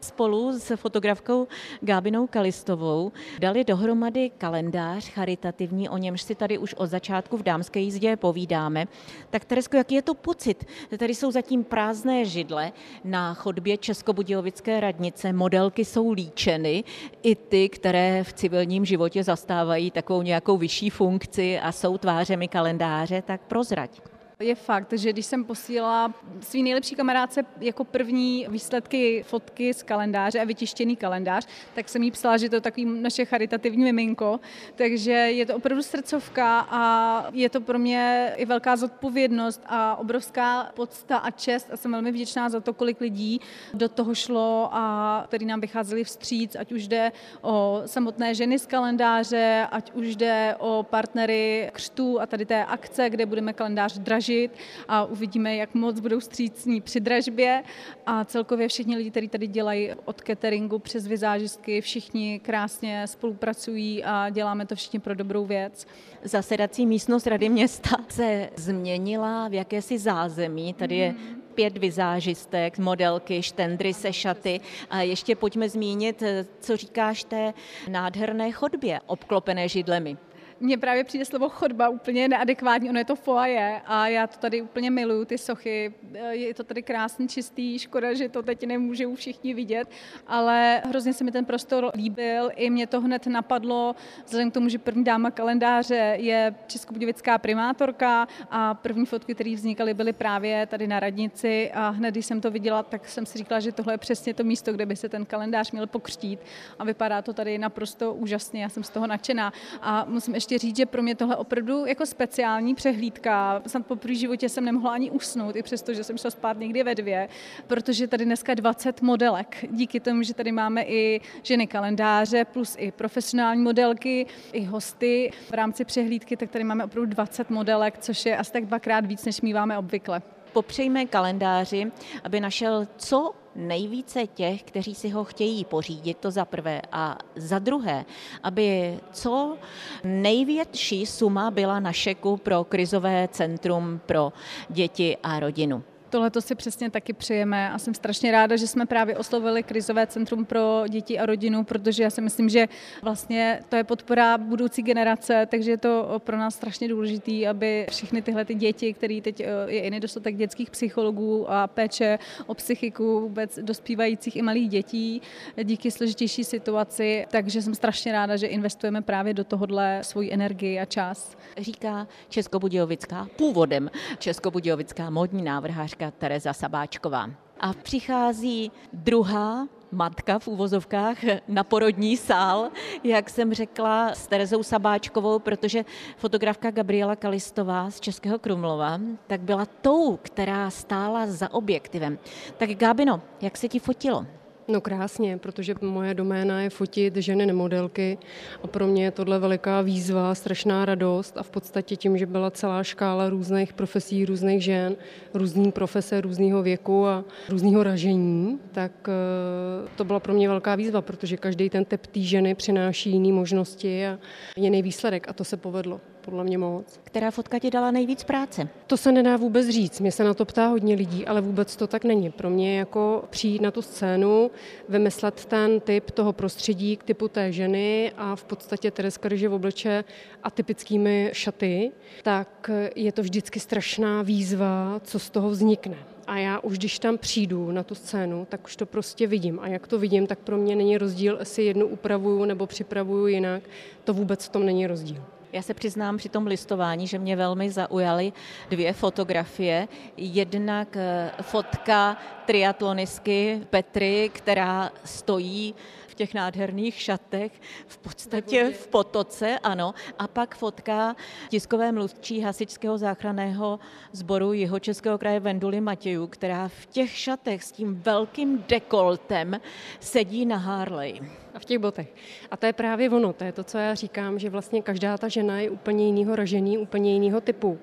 spolu 0.00 0.52
s 0.58 0.76
fotografkou 0.76 1.48
Gábinou 1.80 2.26
Kalistovou 2.26 3.12
dali 3.38 3.64
dohromady 3.64 4.30
kalendář 4.38 5.08
charitativní, 5.08 5.88
o 5.88 5.96
němž 5.96 6.22
si 6.22 6.34
tady 6.34 6.58
už 6.58 6.74
od 6.74 6.86
začátku 6.86 7.36
v 7.36 7.42
dámské 7.42 7.80
jízdě 7.80 8.16
povídáme. 8.16 8.86
Tak 9.30 9.44
Teresko, 9.44 9.76
jaký 9.76 9.94
je 9.94 10.02
to 10.02 10.14
pocit? 10.14 10.64
Tady 10.98 11.14
jsou 11.14 11.30
zatím 11.30 11.64
prázdné 11.64 12.24
židle 12.24 12.72
na 13.04 13.34
chodbě 13.34 13.76
Českobudějovické 13.76 14.80
radnice, 14.80 15.32
modelky 15.32 15.84
jsou 15.84 16.12
líčeny, 16.12 16.84
i 17.22 17.36
ty, 17.36 17.68
které 17.68 18.24
v 18.24 18.32
civilním 18.32 18.84
životě 18.84 19.24
zastávají 19.24 19.90
takovou 19.90 20.22
nějakou 20.22 20.56
vyšší 20.56 20.90
funkci 20.90 21.58
a 21.58 21.72
jsou 21.72 21.98
tvářemi 21.98 22.48
kalendáře, 22.48 23.22
tak 23.22 23.40
prozrať. 23.44 24.13
Je 24.40 24.54
fakt, 24.54 24.92
že 24.92 25.12
když 25.12 25.26
jsem 25.26 25.44
posílala 25.44 26.14
svý 26.40 26.62
nejlepší 26.62 26.94
kamarádce 26.94 27.42
jako 27.60 27.84
první 27.84 28.46
výsledky 28.48 29.22
fotky 29.26 29.74
z 29.74 29.82
kalendáře 29.82 30.40
a 30.40 30.44
vytištěný 30.44 30.96
kalendář, 30.96 31.46
tak 31.74 31.88
jsem 31.88 32.02
jí 32.02 32.10
psala, 32.10 32.36
že 32.36 32.48
to 32.48 32.54
je 32.56 32.60
takový 32.60 32.84
naše 32.84 33.24
charitativní 33.24 33.84
miminko, 33.84 34.40
takže 34.74 35.10
je 35.12 35.46
to 35.46 35.56
opravdu 35.56 35.82
srdcovka 35.82 36.66
a 36.70 37.26
je 37.32 37.50
to 37.50 37.60
pro 37.60 37.78
mě 37.78 38.32
i 38.36 38.44
velká 38.44 38.76
zodpovědnost 38.76 39.62
a 39.66 39.96
obrovská 39.96 40.72
podsta 40.74 41.16
a 41.16 41.30
čest 41.30 41.68
a 41.72 41.76
jsem 41.76 41.92
velmi 41.92 42.12
vděčná 42.12 42.48
za 42.48 42.60
to, 42.60 42.74
kolik 42.74 43.00
lidí 43.00 43.40
do 43.74 43.88
toho 43.88 44.14
šlo 44.14 44.68
a 44.72 45.24
který 45.28 45.46
nám 45.46 45.60
vycházeli 45.60 46.04
vstříc, 46.04 46.56
ať 46.56 46.72
už 46.72 46.88
jde 46.88 47.12
o 47.42 47.82
samotné 47.86 48.34
ženy 48.34 48.58
z 48.58 48.66
kalendáře, 48.66 49.66
ať 49.70 49.92
už 49.92 50.16
jde 50.16 50.54
o 50.58 50.82
partnery 50.82 51.70
křtů 51.72 52.20
a 52.20 52.26
tady 52.26 52.46
té 52.46 52.64
akce, 52.64 53.10
kde 53.10 53.26
budeme 53.26 53.52
kalendář 53.52 53.98
dražit 53.98 54.23
dražit 54.24 54.52
a 54.88 55.04
uvidíme, 55.04 55.56
jak 55.56 55.74
moc 55.74 56.00
budou 56.00 56.20
střícní 56.20 56.80
při 56.80 57.00
dražbě 57.00 57.62
a 58.06 58.24
celkově 58.24 58.68
všichni 58.68 58.96
lidi, 58.96 59.10
kteří 59.10 59.28
tady 59.28 59.46
dělají 59.46 59.90
od 60.04 60.20
cateringu 60.26 60.78
přes 60.78 61.06
vizážistky, 61.06 61.80
všichni 61.80 62.40
krásně 62.40 63.06
spolupracují 63.06 64.04
a 64.04 64.30
děláme 64.30 64.66
to 64.66 64.74
všichni 64.74 64.98
pro 64.98 65.14
dobrou 65.14 65.46
věc. 65.46 65.86
Zasedací 66.22 66.86
místnost 66.86 67.26
Rady 67.26 67.48
města 67.48 67.96
se 68.08 68.50
změnila 68.56 69.48
v 69.48 69.54
jakési 69.54 69.98
zázemí. 69.98 70.74
Tady 70.74 70.96
je 70.96 71.14
pět 71.54 71.78
vizážistek, 71.78 72.78
modelky, 72.78 73.42
štendry 73.42 73.94
se 73.94 74.12
šaty. 74.12 74.60
A 74.90 75.00
ještě 75.00 75.36
pojďme 75.36 75.68
zmínit, 75.68 76.22
co 76.60 76.76
říkáš 76.76 77.24
té 77.24 77.54
nádherné 77.90 78.52
chodbě, 78.52 79.00
obklopené 79.06 79.68
židlemi 79.68 80.16
mně 80.60 80.78
právě 80.78 81.04
přijde 81.04 81.24
slovo 81.24 81.48
chodba 81.48 81.88
úplně 81.88 82.28
neadekvátní, 82.28 82.90
ono 82.90 82.98
je 82.98 83.04
to 83.04 83.16
foaje 83.16 83.80
a 83.86 84.08
já 84.08 84.26
to 84.26 84.38
tady 84.38 84.62
úplně 84.62 84.90
miluju, 84.90 85.24
ty 85.24 85.38
sochy. 85.38 85.94
Je 86.30 86.54
to 86.54 86.64
tady 86.64 86.82
krásný, 86.82 87.28
čistý, 87.28 87.78
škoda, 87.78 88.14
že 88.14 88.28
to 88.28 88.42
teď 88.42 88.66
nemůžou 88.66 89.14
všichni 89.14 89.54
vidět, 89.54 89.88
ale 90.26 90.82
hrozně 90.84 91.12
se 91.12 91.24
mi 91.24 91.32
ten 91.32 91.44
prostor 91.44 91.90
líbil, 91.94 92.50
i 92.56 92.70
mě 92.70 92.86
to 92.86 93.00
hned 93.00 93.26
napadlo, 93.26 93.94
vzhledem 94.24 94.50
k 94.50 94.54
tomu, 94.54 94.68
že 94.68 94.78
první 94.78 95.04
dáma 95.04 95.30
kalendáře 95.30 96.16
je 96.20 96.54
českobudějovická 96.66 97.38
primátorka 97.38 98.28
a 98.50 98.74
první 98.74 99.06
fotky, 99.06 99.34
které 99.34 99.54
vznikaly, 99.54 99.94
byly 99.94 100.12
právě 100.12 100.66
tady 100.66 100.86
na 100.86 101.00
radnici 101.00 101.70
a 101.74 101.88
hned, 101.88 102.10
když 102.10 102.26
jsem 102.26 102.40
to 102.40 102.50
viděla, 102.50 102.82
tak 102.82 103.08
jsem 103.08 103.26
si 103.26 103.38
říkala, 103.38 103.60
že 103.60 103.72
tohle 103.72 103.94
je 103.94 103.98
přesně 103.98 104.34
to 104.34 104.44
místo, 104.44 104.72
kde 104.72 104.86
by 104.86 104.96
se 104.96 105.08
ten 105.08 105.26
kalendář 105.26 105.72
měl 105.72 105.86
pokřtít 105.86 106.40
a 106.78 106.84
vypadá 106.84 107.22
to 107.22 107.32
tady 107.32 107.58
naprosto 107.58 108.14
úžasně, 108.14 108.62
já 108.62 108.68
jsem 108.68 108.82
z 108.82 108.90
toho 108.90 109.06
nadšená 109.06 109.52
a 109.82 110.04
musím 110.08 110.34
ještě 110.34 110.43
říct, 110.50 110.76
že 110.76 110.86
pro 110.86 111.02
mě 111.02 111.14
tohle 111.14 111.36
opravdu 111.36 111.86
jako 111.86 112.06
speciální 112.06 112.74
přehlídka. 112.74 113.62
Snad 113.66 113.86
po 113.86 113.96
první 113.96 114.16
životě 114.16 114.48
jsem 114.48 114.64
nemohla 114.64 114.92
ani 114.92 115.10
usnout, 115.10 115.56
i 115.56 115.62
přesto, 115.62 115.94
že 115.94 116.04
jsem 116.04 116.18
šla 116.18 116.30
spát 116.30 116.58
někdy 116.58 116.82
ve 116.82 116.94
dvě, 116.94 117.28
protože 117.66 118.08
tady 118.08 118.24
dneska 118.24 118.54
20 118.54 119.02
modelek. 119.02 119.64
Díky 119.70 120.00
tomu, 120.00 120.22
že 120.22 120.34
tady 120.34 120.52
máme 120.52 120.82
i 120.82 121.20
ženy 121.42 121.66
kalendáře, 121.66 122.44
plus 122.44 122.76
i 122.78 122.90
profesionální 122.90 123.62
modelky, 123.62 124.26
i 124.52 124.64
hosty. 124.64 125.30
V 125.50 125.54
rámci 125.54 125.84
přehlídky 125.84 126.36
tak 126.36 126.50
tady 126.50 126.64
máme 126.64 126.84
opravdu 126.84 127.10
20 127.10 127.50
modelek, 127.50 127.98
což 127.98 128.26
je 128.26 128.36
asi 128.36 128.52
tak 128.52 128.66
dvakrát 128.66 129.06
víc, 129.06 129.24
než 129.24 129.40
míváme 129.40 129.78
obvykle 129.78 130.22
popřejme 130.54 131.06
kalendáři, 131.06 131.92
aby 132.24 132.40
našel 132.40 132.86
co 132.96 133.34
nejvíce 133.54 134.26
těch, 134.26 134.62
kteří 134.62 134.94
si 134.94 135.08
ho 135.08 135.24
chtějí 135.24 135.64
pořídit, 135.64 136.18
to 136.18 136.30
za 136.30 136.44
prvé. 136.44 136.82
A 136.92 137.18
za 137.36 137.58
druhé, 137.58 138.04
aby 138.42 138.98
co 139.12 139.58
největší 140.04 141.06
suma 141.06 141.50
byla 141.50 141.80
na 141.80 141.92
šeku 141.92 142.36
pro 142.36 142.64
krizové 142.64 143.28
centrum 143.28 144.00
pro 144.06 144.32
děti 144.68 145.16
a 145.22 145.40
rodinu. 145.40 145.82
Tohle 146.14 146.30
to 146.30 146.40
si 146.40 146.54
přesně 146.54 146.90
taky 146.90 147.12
přejeme 147.12 147.70
a 147.70 147.78
jsem 147.78 147.94
strašně 147.94 148.32
ráda, 148.32 148.56
že 148.56 148.66
jsme 148.66 148.86
právě 148.86 149.16
oslovili 149.16 149.62
krizové 149.62 150.06
centrum 150.06 150.44
pro 150.44 150.84
děti 150.88 151.18
a 151.18 151.26
rodinu, 151.26 151.64
protože 151.64 152.02
já 152.02 152.10
si 152.10 152.20
myslím, 152.20 152.48
že 152.48 152.68
vlastně 153.02 153.60
to 153.68 153.76
je 153.76 153.84
podpora 153.84 154.38
budoucí 154.38 154.82
generace, 154.82 155.46
takže 155.50 155.70
je 155.70 155.76
to 155.76 156.20
pro 156.24 156.36
nás 156.36 156.54
strašně 156.54 156.88
důležité, 156.88 157.46
aby 157.48 157.86
všechny 157.90 158.22
tyhle 158.22 158.44
ty 158.44 158.54
děti, 158.54 158.92
které 158.92 159.20
teď 159.20 159.40
eh, 159.40 159.46
je 159.66 159.80
i 159.80 159.90
nedostatek 159.90 160.36
dětských 160.36 160.70
psychologů 160.70 161.50
a 161.50 161.66
péče 161.66 162.18
o 162.46 162.54
psychiku 162.54 163.20
vůbec 163.20 163.58
dospívajících 163.62 164.36
i 164.36 164.42
malých 164.42 164.68
dětí 164.68 165.22
díky 165.64 165.90
složitější 165.90 166.44
situaci, 166.44 167.26
takže 167.30 167.62
jsem 167.62 167.74
strašně 167.74 168.12
ráda, 168.12 168.36
že 168.36 168.46
investujeme 168.46 169.02
právě 169.02 169.34
do 169.34 169.44
tohohle 169.44 169.98
svoji 170.02 170.32
energii 170.32 170.80
a 170.80 170.84
čas. 170.84 171.36
Říká 171.58 172.06
Českobudějovická, 172.28 173.28
původem 173.36 173.90
Českobudějovická 174.18 175.10
modní 175.10 175.42
návrhářka 175.42 176.03
matka 176.04 176.18
Tereza 176.18 176.52
Sabáčková. 176.52 177.30
A 177.60 177.72
přichází 177.72 178.72
druhá 178.92 179.68
matka 179.92 180.38
v 180.38 180.48
úvozovkách 180.48 181.16
na 181.48 181.64
porodní 181.64 182.16
sál, 182.16 182.70
jak 183.04 183.30
jsem 183.30 183.54
řekla, 183.54 184.14
s 184.14 184.26
Terezou 184.26 184.62
Sabáčkovou, 184.62 185.38
protože 185.38 185.84
fotografka 186.16 186.70
Gabriela 186.70 187.16
Kalistová 187.16 187.90
z 187.90 188.00
Českého 188.00 188.38
Krumlova, 188.38 189.00
tak 189.26 189.40
byla 189.40 189.66
tou, 189.66 190.16
která 190.16 190.70
stála 190.70 191.26
za 191.26 191.54
objektivem. 191.54 192.18
Tak 192.56 192.70
Gábino, 192.70 193.22
jak 193.40 193.56
se 193.56 193.68
ti 193.68 193.78
fotilo? 193.78 194.26
No 194.68 194.80
krásně, 194.80 195.38
protože 195.38 195.74
moje 195.80 196.14
doména 196.14 196.62
je 196.62 196.70
fotit 196.70 197.16
ženy 197.16 197.46
nemodelky 197.46 198.18
a 198.62 198.66
pro 198.66 198.86
mě 198.86 199.04
je 199.04 199.10
tohle 199.10 199.38
veliká 199.38 199.80
výzva, 199.80 200.34
strašná 200.34 200.84
radost 200.84 201.38
a 201.38 201.42
v 201.42 201.50
podstatě 201.50 201.96
tím, 201.96 202.18
že 202.18 202.26
byla 202.26 202.50
celá 202.50 202.82
škála 202.82 203.28
různých 203.28 203.72
profesí, 203.72 204.24
různých 204.24 204.64
žen, 204.64 204.96
různý 205.34 205.72
profese, 205.72 206.20
různého 206.20 206.62
věku 206.62 207.06
a 207.06 207.24
různého 207.48 207.82
ražení, 207.82 208.58
tak 208.72 208.92
eh, 209.08 209.88
to 209.96 210.04
byla 210.04 210.20
pro 210.20 210.34
mě 210.34 210.48
velká 210.48 210.74
výzva, 210.74 211.02
protože 211.02 211.36
každý 211.36 211.70
ten 211.70 211.84
typ 211.84 212.06
té 212.06 212.20
ženy 212.20 212.54
přináší 212.54 213.10
jiné 213.10 213.32
možnosti 213.32 214.06
a 214.06 214.18
jiný 214.56 214.82
výsledek 214.82 215.28
a 215.28 215.32
to 215.32 215.44
se 215.44 215.56
povedlo 215.56 216.00
podle 216.24 216.44
mě 216.44 216.58
moc. 216.58 217.00
Která 217.04 217.30
fotka 217.30 217.58
ti 217.58 217.70
dala 217.70 217.90
nejvíc 217.90 218.24
práce? 218.24 218.68
To 218.86 218.96
se 218.96 219.12
nedá 219.12 219.36
vůbec 219.36 219.68
říct. 219.68 220.00
Mě 220.00 220.12
se 220.12 220.24
na 220.24 220.34
to 220.34 220.44
ptá 220.44 220.66
hodně 220.66 220.94
lidí, 220.94 221.26
ale 221.26 221.40
vůbec 221.40 221.76
to 221.76 221.86
tak 221.86 222.04
není. 222.04 222.30
Pro 222.30 222.50
mě 222.50 222.78
jako 222.78 223.24
přijít 223.30 223.62
na 223.62 223.70
tu 223.70 223.82
scénu, 223.82 224.50
vymyslet 224.88 225.44
ten 225.44 225.80
typ 225.80 226.10
toho 226.10 226.32
prostředí 226.32 226.96
k 226.96 227.02
typu 227.02 227.28
té 227.28 227.52
ženy 227.52 228.12
a 228.16 228.36
v 228.36 228.44
podstatě 228.44 228.90
Tereska, 228.90 229.28
když 229.28 229.40
je 229.40 229.48
v 229.48 229.54
obleče 229.54 230.04
atypickými 230.42 231.30
šaty, 231.32 231.92
tak 232.22 232.70
je 232.96 233.12
to 233.12 233.22
vždycky 233.22 233.60
strašná 233.60 234.22
výzva, 234.22 235.00
co 235.04 235.18
z 235.18 235.30
toho 235.30 235.50
vznikne. 235.50 235.96
A 236.26 236.38
já 236.38 236.58
už 236.58 236.78
když 236.78 236.98
tam 236.98 237.18
přijdu 237.18 237.70
na 237.70 237.82
tu 237.82 237.94
scénu, 237.94 238.46
tak 238.48 238.64
už 238.64 238.76
to 238.76 238.86
prostě 238.86 239.26
vidím. 239.26 239.60
A 239.60 239.68
jak 239.68 239.86
to 239.86 239.98
vidím, 239.98 240.26
tak 240.26 240.38
pro 240.38 240.56
mě 240.56 240.76
není 240.76 240.98
rozdíl, 240.98 241.36
jestli 241.40 241.64
jednu 241.64 241.86
upravuju 241.86 242.44
nebo 242.44 242.66
připravuju 242.66 243.26
jinak. 243.26 243.62
To 244.04 244.14
vůbec 244.14 244.46
v 244.46 244.48
tom 244.48 244.66
není 244.66 244.86
rozdíl. 244.86 245.22
Já 245.54 245.62
se 245.62 245.74
přiznám 245.74 246.16
při 246.16 246.28
tom 246.28 246.46
listování, 246.46 247.06
že 247.06 247.18
mě 247.18 247.36
velmi 247.36 247.70
zaujaly 247.70 248.32
dvě 248.70 248.92
fotografie. 248.92 249.88
Jednak 250.16 250.96
eh, 250.96 251.30
fotka 251.42 252.16
triatlonistky 252.46 253.60
Petry, 253.70 254.30
která 254.34 254.90
stojí 255.04 255.74
v 256.08 256.14
těch 256.14 256.34
nádherných 256.34 257.00
šatech, 257.00 257.52
v 257.86 257.98
podstatě 257.98 258.70
v 258.70 258.86
potoce, 258.86 259.58
ano. 259.58 259.94
A 260.18 260.28
pak 260.28 260.56
fotka 260.56 261.16
tiskové 261.48 261.92
mluvčí 261.92 262.40
hasičského 262.40 262.98
záchranného 262.98 263.78
sboru 264.12 264.52
Jihočeského 264.52 265.18
kraje 265.18 265.40
Venduly 265.40 265.80
Matějů, 265.80 266.26
která 266.26 266.68
v 266.68 266.86
těch 266.86 267.10
šatech 267.16 267.64
s 267.64 267.72
tím 267.72 267.94
velkým 267.94 268.64
dekoltem 268.68 269.60
sedí 270.00 270.46
na 270.46 270.56
Harley. 270.56 271.43
A 271.54 271.58
v 271.58 271.64
těch 271.64 271.78
botech. 271.78 272.14
A 272.50 272.56
to 272.56 272.66
je 272.66 272.72
právě 272.72 273.10
ono, 273.10 273.32
to 273.32 273.44
je 273.44 273.52
to, 273.52 273.64
co 273.64 273.78
já 273.78 273.94
říkám, 273.94 274.38
že 274.38 274.50
vlastně 274.50 274.82
každá 274.82 275.18
ta 275.18 275.28
žena 275.28 275.60
je 275.60 275.70
úplně 275.70 276.06
jiného 276.06 276.36
ražení, 276.36 276.78
úplně 276.78 277.12
jiného 277.12 277.40
typu. 277.40 277.78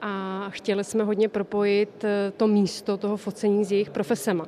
A 0.00 0.44
chtěli 0.50 0.84
jsme 0.84 1.04
hodně 1.04 1.28
propojit 1.28 2.04
eh, 2.04 2.32
to 2.36 2.46
místo 2.46 2.96
toho 2.96 3.16
focení 3.16 3.64
s 3.64 3.72
jejich 3.72 3.90
profesema. 3.90 4.46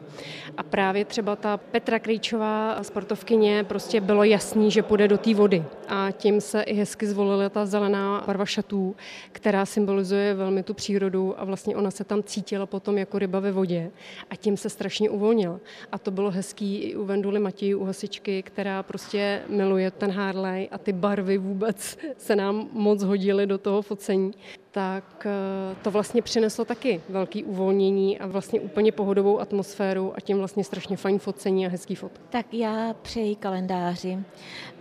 A 0.57 0.63
právě 0.63 1.05
třeba 1.05 1.37
ta 1.37 1.57
Petra 1.57 1.99
Krejčová, 1.99 2.83
sportovka 2.83 3.21
přípravkyně 3.21 3.65
prostě 3.65 4.01
bylo 4.01 4.25
jasný, 4.25 4.71
že 4.71 4.83
půjde 4.83 5.09
do 5.09 5.19
té 5.19 5.35
vody. 5.35 5.65
A 5.89 6.11
tím 6.11 6.41
se 6.41 6.63
i 6.63 6.75
hezky 6.75 7.07
zvolila 7.07 7.49
ta 7.49 7.67
zelená 7.67 8.25
barva 8.27 8.47
šatů, 8.47 8.97
která 9.33 9.67
symbolizuje 9.67 10.35
velmi 10.35 10.63
tu 10.63 10.75
přírodu 10.75 11.41
a 11.41 11.45
vlastně 11.45 11.77
ona 11.77 11.91
se 11.91 12.05
tam 12.05 12.23
cítila 12.23 12.67
potom 12.67 12.99
jako 12.99 13.19
ryba 13.19 13.41
ve 13.41 13.53
vodě 13.53 13.91
a 14.31 14.37
tím 14.37 14.57
se 14.57 14.71
strašně 14.71 15.11
uvolnila. 15.11 15.61
A 15.93 15.99
to 15.99 16.11
bylo 16.11 16.31
hezký 16.31 16.79
i 16.79 16.97
u 16.97 17.05
Venduly 17.05 17.41
Matěji, 17.41 17.75
u 17.75 17.85
hasičky, 17.85 18.43
která 18.43 18.83
prostě 18.83 19.43
miluje 19.49 19.91
ten 19.91 20.11
Harley 20.11 20.69
a 20.73 20.79
ty 20.79 20.93
barvy 20.93 21.39
vůbec 21.39 21.99
se 22.17 22.37
nám 22.37 22.69
moc 22.73 23.03
hodily 23.03 23.47
do 23.47 23.59
toho 23.59 23.83
focení 23.83 24.33
tak 24.73 25.27
eh, 25.27 25.77
to 25.83 25.91
vlastně 25.91 26.23
přineslo 26.23 26.65
taky 26.65 27.01
velký 27.09 27.45
uvolnění 27.45 28.19
a 28.19 28.27
vlastně 28.27 28.61
úplně 28.61 28.93
pohodovou 28.93 29.41
atmosféru 29.41 30.13
a 30.17 30.21
tím 30.21 30.39
vlastně 30.39 30.65
strašně 30.65 30.97
fajn 30.97 31.19
focení 31.19 31.67
a 31.67 31.69
hezký 31.69 31.95
fot. 31.95 32.13
Tak 32.31 32.55
já 32.55 32.95
přeji 33.03 33.37
kalendáři, 33.37 34.19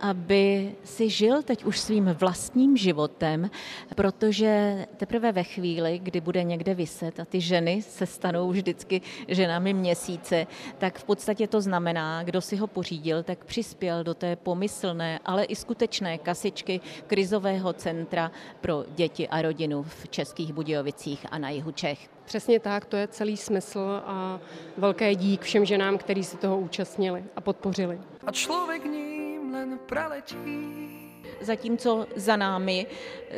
aby 0.00 0.74
si 0.84 1.10
žil 1.10 1.42
teď 1.42 1.64
už 1.64 1.80
svým 1.80 2.04
vlastním 2.04 2.76
životem, 2.76 3.50
protože 3.94 4.86
teprve 4.96 5.32
ve 5.32 5.42
chvíli, 5.42 6.00
kdy 6.02 6.20
bude 6.20 6.42
někde 6.42 6.74
vyset 6.74 7.20
a 7.20 7.24
ty 7.24 7.40
ženy 7.40 7.82
se 7.82 8.06
stanou 8.06 8.50
vždycky 8.50 9.00
ženami 9.28 9.74
měsíce, 9.74 10.46
tak 10.78 10.98
v 10.98 11.04
podstatě 11.04 11.46
to 11.46 11.60
znamená, 11.60 12.22
kdo 12.22 12.40
si 12.40 12.56
ho 12.56 12.66
pořídil, 12.66 13.22
tak 13.22 13.44
přispěl 13.44 14.04
do 14.04 14.14
té 14.14 14.36
pomyslné, 14.36 15.20
ale 15.24 15.44
i 15.44 15.56
skutečné 15.56 16.18
kasičky 16.18 16.80
krizového 17.06 17.72
centra 17.72 18.30
pro 18.60 18.84
děti 18.94 19.28
a 19.28 19.42
rodinu 19.42 19.79
v 19.82 20.08
Českých 20.08 20.52
Budějovicích 20.52 21.26
a 21.30 21.38
na 21.38 21.50
jihu 21.50 21.72
Čech. 21.72 22.10
Přesně 22.24 22.60
tak, 22.60 22.84
to 22.84 22.96
je 22.96 23.08
celý 23.08 23.36
smysl 23.36 24.02
a 24.06 24.40
velké 24.76 25.14
dík 25.14 25.42
všem 25.42 25.64
ženám, 25.64 25.98
kteří 25.98 26.24
si 26.24 26.36
toho 26.36 26.58
účastnili 26.58 27.24
a 27.36 27.40
podpořili. 27.40 28.00
A 28.26 28.32
člověk 28.32 28.84
ním 28.84 29.52
len 29.52 29.78
preletí 29.86 30.99
zatímco 31.40 32.06
za 32.16 32.36
námi 32.36 32.86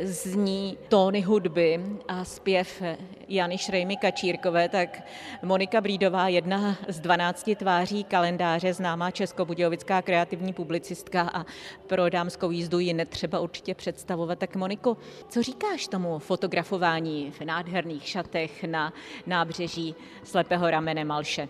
zní 0.01 0.77
tóny 0.89 1.21
hudby 1.21 1.83
a 2.07 2.25
zpěv 2.25 2.81
Jany 3.27 3.57
Šrejmy 3.57 3.97
Kačírkové, 3.97 4.69
tak 4.69 5.01
Monika 5.43 5.81
Brídová, 5.81 6.27
jedna 6.27 6.77
z 6.87 6.99
12 6.99 7.49
tváří 7.55 8.03
kalendáře, 8.03 8.73
známá 8.73 9.11
českobudějovická 9.11 10.01
kreativní 10.01 10.53
publicistka 10.53 11.29
a 11.33 11.45
pro 11.87 12.09
dámskou 12.09 12.51
jízdu 12.51 12.79
ji 12.79 12.93
netřeba 12.93 13.39
určitě 13.39 13.75
představovat. 13.75 14.39
Tak 14.39 14.55
Moniko, 14.55 14.97
co 15.29 15.43
říkáš 15.43 15.87
tomu 15.87 16.19
fotografování 16.19 17.31
v 17.31 17.41
nádherných 17.41 18.07
šatech 18.07 18.63
na 18.63 18.93
nábřeží 19.27 19.95
slepého 20.23 20.71
ramene 20.71 21.05
Malše? 21.05 21.49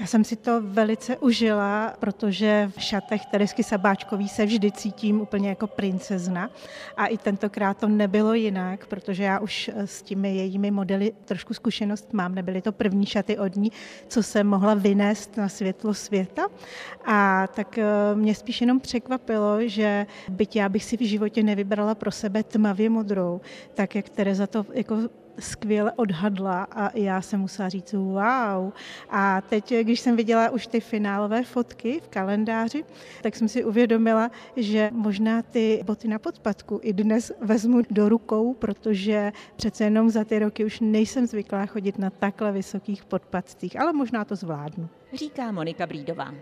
Já 0.00 0.06
jsem 0.06 0.24
si 0.24 0.36
to 0.36 0.60
velice 0.62 1.16
užila, 1.16 1.94
protože 1.98 2.70
v 2.76 2.82
šatech 2.82 3.26
Teresky 3.26 3.62
Sabáčkový 3.62 4.28
se 4.28 4.46
vždy 4.46 4.72
cítím 4.72 5.20
úplně 5.20 5.48
jako 5.48 5.66
princezna 5.66 6.50
a 6.96 7.06
i 7.06 7.18
tentokrát 7.18 7.78
to 7.78 7.88
nebylo 7.88 8.34
jinak, 8.34 8.86
protože 8.86 9.22
já 9.22 9.38
už 9.38 9.70
s 9.74 10.02
těmi 10.02 10.36
jejími 10.36 10.70
modely 10.70 11.12
trošku 11.24 11.54
zkušenost 11.54 12.12
mám. 12.12 12.34
Nebyly 12.34 12.62
to 12.62 12.72
první 12.72 13.06
šaty 13.06 13.38
od 13.38 13.56
ní, 13.56 13.72
co 14.08 14.22
jsem 14.22 14.46
mohla 14.46 14.74
vynést 14.74 15.36
na 15.36 15.48
světlo 15.48 15.94
světa 15.94 16.42
a 17.04 17.46
tak 17.46 17.78
eh, 17.78 17.84
mě 18.14 18.34
spíš 18.34 18.60
jenom 18.60 18.80
překvapilo, 18.80 19.68
že 19.68 20.06
byť 20.28 20.56
já 20.56 20.68
bych 20.68 20.84
si 20.84 20.96
v 20.96 21.08
životě 21.08 21.42
nevybrala 21.42 21.94
pro 21.94 22.10
sebe 22.10 22.42
tmavě 22.42 22.90
modrou, 22.90 23.40
tak 23.74 23.94
jak 23.94 24.08
Tereza 24.08 24.46
to 24.46 24.66
jako 24.72 24.96
skvěle 25.40 25.92
odhadla 25.92 26.66
a 26.70 26.96
já 26.98 27.20
jsem 27.20 27.40
musela 27.40 27.68
říct 27.68 27.92
wow. 27.92 28.72
A 29.10 29.40
teď, 29.40 29.74
když 29.82 30.00
jsem 30.00 30.16
viděla 30.16 30.50
už 30.50 30.66
ty 30.66 30.80
finálové 30.80 31.42
fotky 31.44 32.00
v 32.04 32.08
kalendáři, 32.08 32.84
tak 33.22 33.36
jsem 33.36 33.48
si 33.48 33.64
uvědomila, 33.64 34.30
že 34.56 34.90
možná 34.92 35.42
ty 35.42 35.82
boty 35.84 36.08
na 36.08 36.18
podpadku 36.18 36.80
i 36.82 36.92
dnes 36.92 37.32
vezmu 37.40 37.82
do 37.90 38.08
rukou, 38.08 38.54
protože 38.54 39.32
přece 39.56 39.84
jenom 39.84 40.10
za 40.10 40.24
ty 40.24 40.38
roky 40.38 40.64
už 40.64 40.80
nejsem 40.80 41.26
zvyklá 41.26 41.66
chodit 41.66 41.98
na 41.98 42.10
takhle 42.10 42.52
vysokých 42.52 43.04
podpadcích, 43.04 43.80
ale 43.80 43.92
možná 43.92 44.24
to 44.24 44.36
zvládnu. 44.36 44.88
Říká 45.14 45.52
Monika 45.52 45.86
Brídová. 45.86 46.34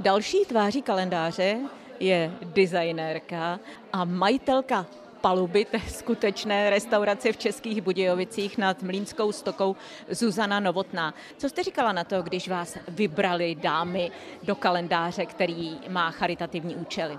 Další 0.00 0.44
tváří 0.44 0.82
kalendáře 0.82 1.58
je 2.00 2.32
designérka 2.54 3.60
a 3.92 4.04
majitelka 4.04 4.86
paluby 5.22 5.64
té 5.64 5.80
skutečné 5.80 6.70
restaurace 6.70 7.32
v 7.32 7.36
Českých 7.36 7.82
Budějovicích 7.82 8.58
nad 8.58 8.82
Mlínskou 8.82 9.32
stokou 9.32 9.76
Zuzana 10.10 10.60
Novotná. 10.60 11.14
Co 11.36 11.48
jste 11.48 11.62
říkala 11.62 11.92
na 11.92 12.04
to, 12.04 12.22
když 12.22 12.48
vás 12.48 12.78
vybrali 12.88 13.54
dámy 13.54 14.10
do 14.42 14.54
kalendáře, 14.54 15.26
který 15.26 15.78
má 15.88 16.10
charitativní 16.10 16.76
účely? 16.76 17.18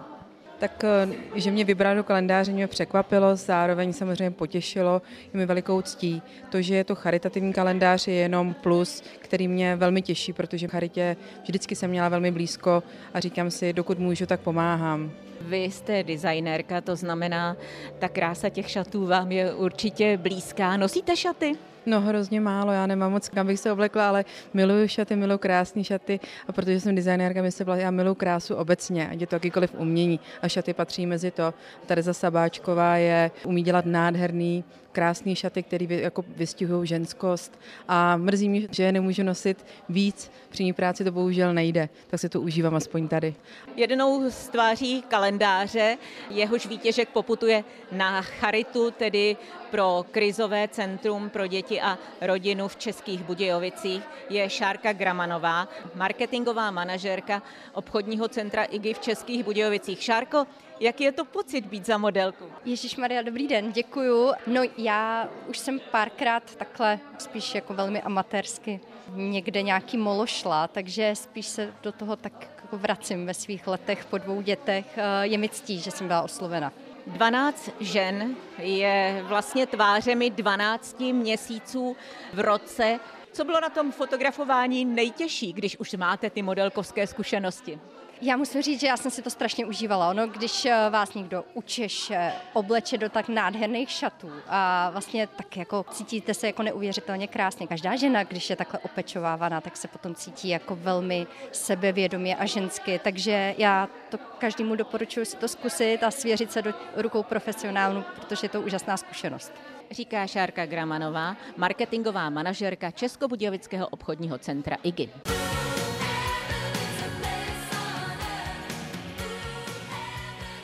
Tak, 0.63 0.84
eh, 0.84 1.08
že 1.36 1.52
mě 1.52 1.63
vybrali 1.63 1.95
do 1.95 2.04
kalendáře, 2.04 2.52
mě 2.52 2.67
překvapilo, 2.67 3.36
zároveň 3.36 3.93
samozřejmě 3.93 4.32
potěšilo, 4.32 5.02
je 5.34 5.38
mi 5.38 5.45
velikou 5.45 5.82
ctí. 5.82 6.21
To, 6.49 6.62
že 6.62 6.76
je 6.76 6.84
to 6.84 6.95
charitativní 6.95 7.54
kalendář, 7.54 8.08
je 8.08 8.13
jenom 8.13 8.54
plus, 8.54 9.04
který 9.19 9.47
mě 9.47 9.76
velmi 9.76 10.02
těší, 10.02 10.34
protože 10.34 10.67
v 10.67 10.71
charitě 10.71 11.15
vždycky 11.43 11.76
jsem 11.76 11.89
měla 11.89 12.10
velmi 12.10 12.32
blízko 12.32 12.84
a 13.13 13.19
říkám 13.19 13.52
si, 13.52 13.73
dokud 13.73 13.99
můžu, 13.99 14.26
tak 14.26 14.39
pomáhám. 14.39 15.12
Vy 15.41 15.63
jste 15.63 16.04
designérka, 16.04 16.82
to 16.82 16.95
znamená, 16.95 17.58
ta 17.99 18.10
krása 18.10 18.49
těch 18.49 18.69
šatů 18.69 19.06
vám 19.06 19.32
je 19.32 19.54
určitě 19.54 20.17
blízká. 20.17 20.78
Nosíte 20.78 21.17
šaty? 21.17 21.56
No 21.86 22.02
hrozně 22.02 22.41
málo, 22.41 22.72
já 22.72 22.88
nemám 22.88 23.12
moc 23.12 23.30
kam 23.30 23.48
bych 23.48 23.60
se 23.60 23.72
oblekla, 23.72 24.10
ale 24.10 24.26
miluju 24.54 24.88
šaty, 24.88 25.15
miluju 25.15 25.38
krásné 25.38 25.84
šaty 25.84 26.19
a 26.48 26.52
protože 26.52 26.80
jsem 26.80 26.96
designérka, 26.96 27.41
my 27.41 27.52
se 27.52 27.65
já 27.76 27.91
miluju 27.91 28.15
krásu 28.15 28.56
obecně, 28.56 29.10
ať 29.10 29.22
je 29.22 29.28
to 29.28 29.36
jakýkoliv 29.36 29.76
umění 29.78 30.19
a 30.41 30.48
šaty 30.48 30.74
patří 30.74 31.06
mezi 31.06 31.32
to. 31.32 31.54
Tereza 31.86 32.13
Sabáčková 32.13 32.98
je, 32.98 33.32
umí 33.46 33.63
dělat 33.63 33.86
nádherný 33.86 34.63
krásné 34.93 35.36
šaty, 35.36 35.63
které 35.63 35.86
jako 35.86 36.23
vystihují 36.27 36.88
ženskost 36.88 37.60
a 37.88 38.17
mrzí 38.17 38.49
mě, 38.49 38.67
že 38.71 38.84
je 38.84 38.91
nemůžu 38.91 39.23
nosit 39.23 39.65
víc, 39.89 40.32
při 40.49 40.63
ní 40.63 40.73
práci 40.73 41.03
to 41.03 41.12
bohužel 41.12 41.53
nejde, 41.53 41.89
tak 42.08 42.19
se 42.19 42.29
to 42.29 42.41
užívám 42.41 42.75
aspoň 42.75 43.08
tady. 43.08 43.36
Jednou 43.75 44.29
z 44.29 44.49
tváří 44.49 45.01
kalendáře 45.01 45.97
jehož 46.29 46.65
výtěžek 46.65 47.10
poputuje 47.10 47.63
na 47.91 48.21
charitu, 48.21 48.91
tedy 48.91 49.38
pro 49.71 50.06
krizové 50.12 50.67
centrum 50.67 51.29
pro 51.29 51.47
děti 51.47 51.82
a 51.82 51.97
rodinu 52.21 52.67
v 52.67 52.75
Českých 52.75 53.23
Budějovicích, 53.23 54.03
je 54.29 54.49
Šárka 54.49 54.93
Gramanová, 54.93 55.67
marketingová 55.95 56.71
manažérka 56.71 57.41
obchodního 57.73 58.27
centra 58.27 58.63
IGI 58.63 58.93
v 58.93 58.99
Českých 58.99 59.43
Budějovicích. 59.43 60.01
Šárko, 60.01 60.45
Jaký 60.79 61.03
je 61.03 61.12
to 61.12 61.25
pocit 61.25 61.65
být 61.65 61.86
za 61.86 61.97
modelku? 61.97 62.45
Ježíš 62.65 62.95
Maria, 62.95 63.21
dobrý 63.21 63.47
den, 63.47 63.71
děkuju. 63.71 64.31
No 64.47 64.62
já 64.77 65.29
už 65.47 65.57
jsem 65.57 65.79
párkrát 65.91 66.55
takhle 66.55 66.99
spíš 67.17 67.55
jako 67.55 67.73
velmi 67.73 68.01
amatérsky 68.01 68.79
někde 69.15 69.62
nějaký 69.62 69.97
molo 69.97 70.25
šla, 70.25 70.67
takže 70.67 71.15
spíš 71.15 71.45
se 71.45 71.73
do 71.83 71.91
toho 71.91 72.15
tak 72.15 72.47
jako 72.62 72.77
vracím 72.77 73.25
ve 73.25 73.33
svých 73.33 73.67
letech 73.67 74.05
po 74.05 74.17
dvou 74.17 74.41
dětech. 74.41 74.86
Eh, 74.97 75.27
je 75.27 75.38
mi 75.38 75.49
ctí, 75.49 75.79
že 75.79 75.91
jsem 75.91 76.07
byla 76.07 76.21
oslovena. 76.21 76.73
12 77.07 77.69
žen 77.79 78.36
je 78.57 79.23
vlastně 79.27 79.67
tvářemi 79.67 80.29
12 80.29 80.99
měsíců 81.13 81.95
v 82.33 82.39
roce. 82.39 82.99
Co 83.31 83.45
bylo 83.45 83.62
na 83.62 83.69
tom 83.69 83.91
fotografování 83.91 84.86
nejtěžší, 84.86 85.53
když 85.53 85.77
už 85.79 85.93
máte 85.93 86.29
ty 86.29 86.41
modelkovské 86.41 87.07
zkušenosti? 87.07 87.79
Já 88.25 88.38
musím 88.38 88.62
říct, 88.62 88.79
že 88.79 88.88
já 88.88 88.97
jsem 88.97 89.12
si 89.12 89.21
to 89.21 89.29
strašně 89.29 89.65
užívala. 89.65 90.09
Ono, 90.09 90.27
když 90.27 90.65
eh, 90.65 90.89
vás 90.89 91.13
někdo 91.13 91.43
učeše, 91.53 92.33
obleče 92.53 92.97
do 92.97 93.09
tak 93.09 93.29
nádherných 93.29 93.89
šatů 93.89 94.31
a 94.47 94.89
vlastně 94.89 95.27
tak 95.27 95.57
jako 95.57 95.86
cítíte 95.91 96.33
se 96.33 96.47
jako 96.47 96.63
neuvěřitelně 96.63 97.27
krásně. 97.27 97.67
Každá 97.67 97.95
žena, 97.95 98.23
když 98.23 98.49
je 98.49 98.55
takhle 98.55 98.79
opečovávaná, 98.79 99.62
tak 99.62 99.77
se 99.77 99.88
potom 99.88 100.15
cítí 100.15 100.49
jako 100.49 100.75
velmi 100.75 101.27
sebevědomě 101.51 102.36
a 102.36 102.45
žensky. 102.45 102.99
Takže 103.03 103.55
já 103.57 103.89
to 104.09 104.17
každému 104.38 104.75
doporučuji 104.75 105.25
si 105.25 105.38
to 105.38 105.47
zkusit 105.47 106.03
a 106.03 106.12
svěřit 106.12 106.51
se 106.51 106.62
do 106.62 106.73
rukou 106.95 107.23
profesionálů, 107.23 108.03
protože 108.15 108.45
je 108.45 108.49
to 108.49 108.62
úžasná 108.62 108.97
zkušenost 108.97 109.51
říká 109.91 110.27
Šárka 110.27 110.65
Gramanová, 110.65 111.36
marketingová 111.57 112.29
manažerka 112.29 112.91
Českobudějovického 112.91 113.88
obchodního 113.88 114.38
centra 114.38 114.77
IGI. 114.83 115.09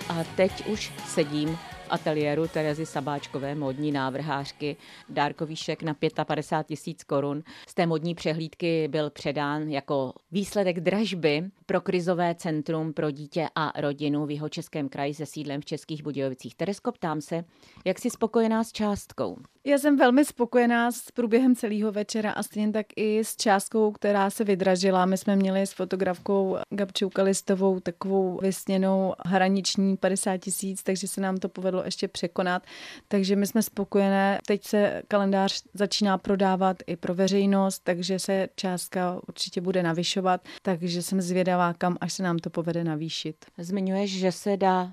A 0.09 0.23
teď 0.35 0.65
už 0.67 0.91
sedím 1.07 1.57
ateliéru 1.89 2.47
Terezy 2.47 2.85
Sabáčkové, 2.85 3.55
modní 3.55 3.91
návrhářky, 3.91 4.75
dárkový 5.09 5.55
šek 5.55 5.83
na 5.83 5.95
55 6.25 6.67
tisíc 6.67 7.03
korun. 7.03 7.43
Z 7.67 7.73
té 7.73 7.85
modní 7.85 8.15
přehlídky 8.15 8.87
byl 8.87 9.09
předán 9.09 9.69
jako 9.69 10.13
výsledek 10.31 10.79
dražby 10.79 11.43
pro 11.65 11.81
krizové 11.81 12.35
centrum 12.35 12.93
pro 12.93 13.11
dítě 13.11 13.47
a 13.55 13.81
rodinu 13.81 14.25
v 14.25 14.31
jeho 14.31 14.49
českém 14.49 14.89
kraji 14.89 15.13
se 15.13 15.25
sídlem 15.25 15.61
v 15.61 15.65
Českých 15.65 16.03
Budějovicích. 16.03 16.55
Teresko, 16.55 16.91
ptám 16.91 17.21
se, 17.21 17.43
jak 17.85 17.99
jsi 17.99 18.09
spokojená 18.09 18.63
s 18.63 18.71
částkou? 18.71 19.37
Já 19.65 19.77
jsem 19.77 19.97
velmi 19.97 20.25
spokojená 20.25 20.91
s 20.91 21.11
průběhem 21.11 21.55
celého 21.55 21.91
večera 21.91 22.31
a 22.31 22.43
stejně 22.43 22.71
tak 22.71 22.85
i 22.95 23.19
s 23.19 23.35
částkou, 23.35 23.91
která 23.91 24.29
se 24.29 24.43
vydražila. 24.43 25.05
My 25.05 25.17
jsme 25.17 25.35
měli 25.35 25.61
s 25.61 25.73
fotografkou 25.73 26.57
Gabčou 26.73 27.09
Kalistovou 27.09 27.79
takovou 27.79 28.39
vysněnou 28.41 29.13
hraniční 29.25 29.97
50 29.97 30.37
tisíc, 30.37 30.83
takže 30.83 31.07
se 31.07 31.21
nám 31.21 31.37
to 31.37 31.49
povedlo 31.49 31.78
ještě 31.85 32.07
překonat. 32.07 32.63
Takže 33.07 33.35
my 33.35 33.47
jsme 33.47 33.63
spokojené. 33.63 34.39
Teď 34.47 34.63
se 34.63 35.01
kalendář 35.07 35.63
začíná 35.73 36.17
prodávat 36.17 36.77
i 36.87 36.95
pro 36.95 37.15
veřejnost, 37.15 37.79
takže 37.83 38.19
se 38.19 38.49
částka 38.55 39.19
určitě 39.27 39.61
bude 39.61 39.83
navyšovat, 39.83 40.41
takže 40.61 41.01
jsem 41.01 41.21
zvědavá, 41.21 41.73
kam 41.73 41.97
až 42.01 42.13
se 42.13 42.23
nám 42.23 42.39
to 42.39 42.49
povede 42.49 42.83
navýšit. 42.83 43.45
Zmiňuješ, 43.57 44.19
že 44.19 44.31
se 44.31 44.57
dá 44.57 44.91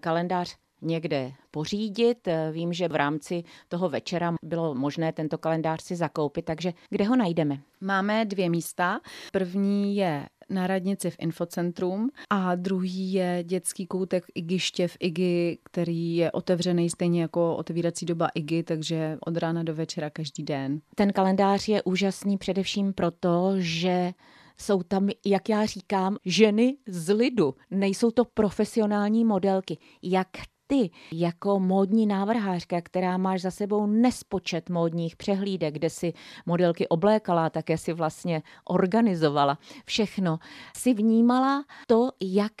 kalendář 0.00 0.56
někde 0.82 1.32
pořídit. 1.50 2.28
Vím, 2.52 2.72
že 2.72 2.88
v 2.88 2.94
rámci 2.94 3.44
toho 3.68 3.88
večera 3.88 4.34
bylo 4.42 4.74
možné 4.74 5.12
tento 5.12 5.38
kalendář 5.38 5.82
si 5.82 5.96
zakoupit, 5.96 6.44
takže 6.44 6.72
kde 6.90 7.04
ho 7.04 7.16
najdeme? 7.16 7.58
Máme 7.80 8.24
dvě 8.24 8.50
místa. 8.50 9.00
První 9.32 9.96
je 9.96 10.26
na 10.50 10.66
radnici 10.66 11.10
v 11.10 11.16
Infocentrum 11.18 12.10
a 12.30 12.54
druhý 12.54 13.12
je 13.12 13.44
dětský 13.46 13.86
koutek 13.86 14.24
Igiště 14.34 14.88
v 14.88 14.96
Igi, 15.00 15.58
který 15.64 16.16
je 16.16 16.32
otevřený 16.32 16.90
stejně 16.90 17.22
jako 17.22 17.56
otevírací 17.56 18.06
doba 18.06 18.28
Igi, 18.34 18.62
takže 18.62 19.18
od 19.20 19.36
rána 19.36 19.62
do 19.62 19.74
večera 19.74 20.10
každý 20.10 20.42
den. 20.42 20.80
Ten 20.94 21.12
kalendář 21.12 21.68
je 21.68 21.82
úžasný 21.82 22.38
především 22.38 22.92
proto, 22.92 23.54
že 23.58 24.12
jsou 24.58 24.82
tam, 24.82 25.08
jak 25.26 25.48
já 25.48 25.66
říkám, 25.66 26.16
ženy 26.24 26.76
z 26.86 27.14
lidu. 27.14 27.54
Nejsou 27.70 28.10
to 28.10 28.24
profesionální 28.24 29.24
modelky. 29.24 29.78
Jak 30.02 30.28
ty 30.68 30.90
jako 31.12 31.60
módní 31.60 32.06
návrhářka, 32.06 32.80
která 32.80 33.16
máš 33.16 33.40
za 33.42 33.50
sebou 33.50 33.86
nespočet 33.86 34.70
módních 34.70 35.16
přehlídek, 35.16 35.74
kde 35.74 35.90
si 35.90 36.12
modelky 36.46 36.88
oblékala, 36.88 37.50
také 37.50 37.78
si 37.78 37.92
vlastně 37.92 38.42
organizovala 38.64 39.58
všechno, 39.84 40.38
si 40.76 40.94
vnímala 40.94 41.64
to, 41.86 42.10
jak 42.20 42.52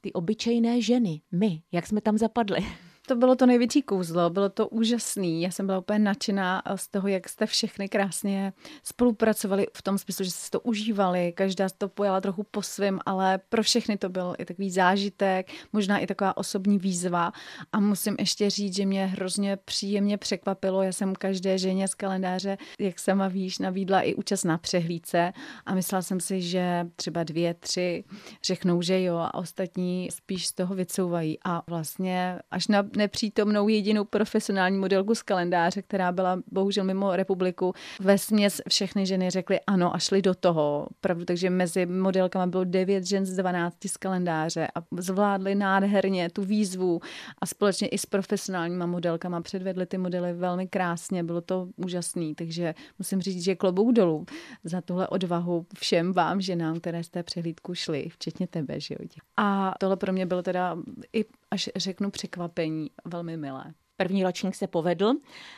ty 0.00 0.12
obyčejné 0.12 0.80
ženy, 0.80 1.20
my, 1.32 1.62
jak 1.72 1.86
jsme 1.86 2.00
tam 2.00 2.18
zapadli. 2.18 2.85
To 3.08 3.16
bylo 3.16 3.36
to 3.36 3.46
největší 3.46 3.82
kouzlo, 3.82 4.30
bylo 4.30 4.48
to 4.48 4.68
úžasný. 4.68 5.42
Já 5.42 5.50
jsem 5.50 5.66
byla 5.66 5.78
úplně 5.78 5.98
nadšená 5.98 6.62
z 6.76 6.88
toho, 6.88 7.08
jak 7.08 7.28
jste 7.28 7.46
všechny 7.46 7.88
krásně 7.88 8.52
spolupracovali 8.82 9.66
v 9.76 9.82
tom 9.82 9.98
smyslu, 9.98 10.24
že 10.24 10.30
jste 10.30 10.50
to 10.50 10.60
užívali, 10.60 11.32
každá 11.32 11.66
to 11.78 11.88
pojala 11.88 12.20
trochu 12.20 12.42
po 12.42 12.62
svém, 12.62 12.98
ale 13.06 13.38
pro 13.48 13.62
všechny 13.62 13.96
to 13.96 14.08
byl 14.08 14.34
i 14.38 14.44
takový 14.44 14.70
zážitek, 14.70 15.50
možná 15.72 15.98
i 15.98 16.06
taková 16.06 16.36
osobní 16.36 16.78
výzva. 16.78 17.32
A 17.72 17.80
musím 17.80 18.16
ještě 18.18 18.50
říct, 18.50 18.76
že 18.76 18.86
mě 18.86 19.06
hrozně 19.06 19.56
příjemně 19.56 20.18
překvapilo. 20.18 20.82
Já 20.82 20.92
jsem 20.92 21.14
každé 21.14 21.58
ženě 21.58 21.88
z 21.88 21.94
kalendáře, 21.94 22.58
jak 22.78 22.98
sama 22.98 23.28
víš, 23.28 23.58
navídla 23.58 24.00
i 24.00 24.14
účast 24.14 24.44
na 24.44 24.58
přehlídce 24.58 25.32
a 25.66 25.74
myslela 25.74 26.02
jsem 26.02 26.20
si, 26.20 26.42
že 26.42 26.86
třeba 26.96 27.24
dvě, 27.24 27.54
tři 27.54 28.04
řeknou, 28.44 28.82
že 28.82 29.02
jo 29.02 29.16
a 29.16 29.34
ostatní 29.34 30.08
spíš 30.12 30.46
z 30.46 30.52
toho 30.52 30.74
vycouvají. 30.74 31.38
A 31.44 31.62
vlastně 31.66 32.38
až 32.50 32.68
na 32.68 32.82
nepřítomnou 32.96 33.68
jedinou 33.68 34.04
profesionální 34.04 34.78
modelku 34.78 35.14
z 35.14 35.22
kalendáře, 35.22 35.82
která 35.82 36.12
byla 36.12 36.42
bohužel 36.52 36.84
mimo 36.84 37.16
republiku. 37.16 37.74
Ve 38.00 38.18
směs 38.18 38.60
všechny 38.68 39.06
ženy 39.06 39.30
řekly 39.30 39.60
ano 39.66 39.94
a 39.94 39.98
šly 39.98 40.22
do 40.22 40.34
toho. 40.34 40.86
Pravdu, 41.00 41.24
takže 41.24 41.50
mezi 41.50 41.86
modelkama 41.86 42.46
bylo 42.46 42.64
devět 42.64 43.04
žen 43.04 43.26
z 43.26 43.36
12 43.36 43.76
z 43.86 43.96
kalendáře 43.96 44.68
a 44.74 44.82
zvládly 44.98 45.54
nádherně 45.54 46.30
tu 46.30 46.42
výzvu 46.42 47.00
a 47.38 47.46
společně 47.46 47.88
i 47.88 47.98
s 47.98 48.06
profesionálníma 48.06 48.86
modelkama 48.86 49.40
předvedly 49.40 49.86
ty 49.86 49.98
modely 49.98 50.32
velmi 50.32 50.66
krásně. 50.66 51.24
Bylo 51.24 51.40
to 51.40 51.68
úžasný, 51.76 52.34
takže 52.34 52.74
musím 52.98 53.20
říct, 53.20 53.44
že 53.44 53.54
klobouk 53.54 53.92
dolů 53.92 54.26
za 54.64 54.80
tuhle 54.80 55.08
odvahu 55.08 55.66
všem 55.78 56.12
vám 56.12 56.40
ženám, 56.40 56.80
které 56.80 57.04
z 57.04 57.08
té 57.08 57.22
přehlídku 57.22 57.74
šly, 57.74 58.08
včetně 58.08 58.46
tebe, 58.46 58.80
že 58.80 58.94
jo. 58.94 59.06
A 59.36 59.74
tohle 59.80 59.96
pro 59.96 60.12
mě 60.12 60.26
bylo 60.26 60.42
teda 60.42 60.76
i 61.12 61.24
až 61.50 61.70
řeknu 61.76 62.10
překvapení, 62.10 62.90
velmi 63.04 63.36
milé. 63.36 63.74
První 63.96 64.24
ročník 64.24 64.54
se 64.54 64.66
povedl. 64.66 65.12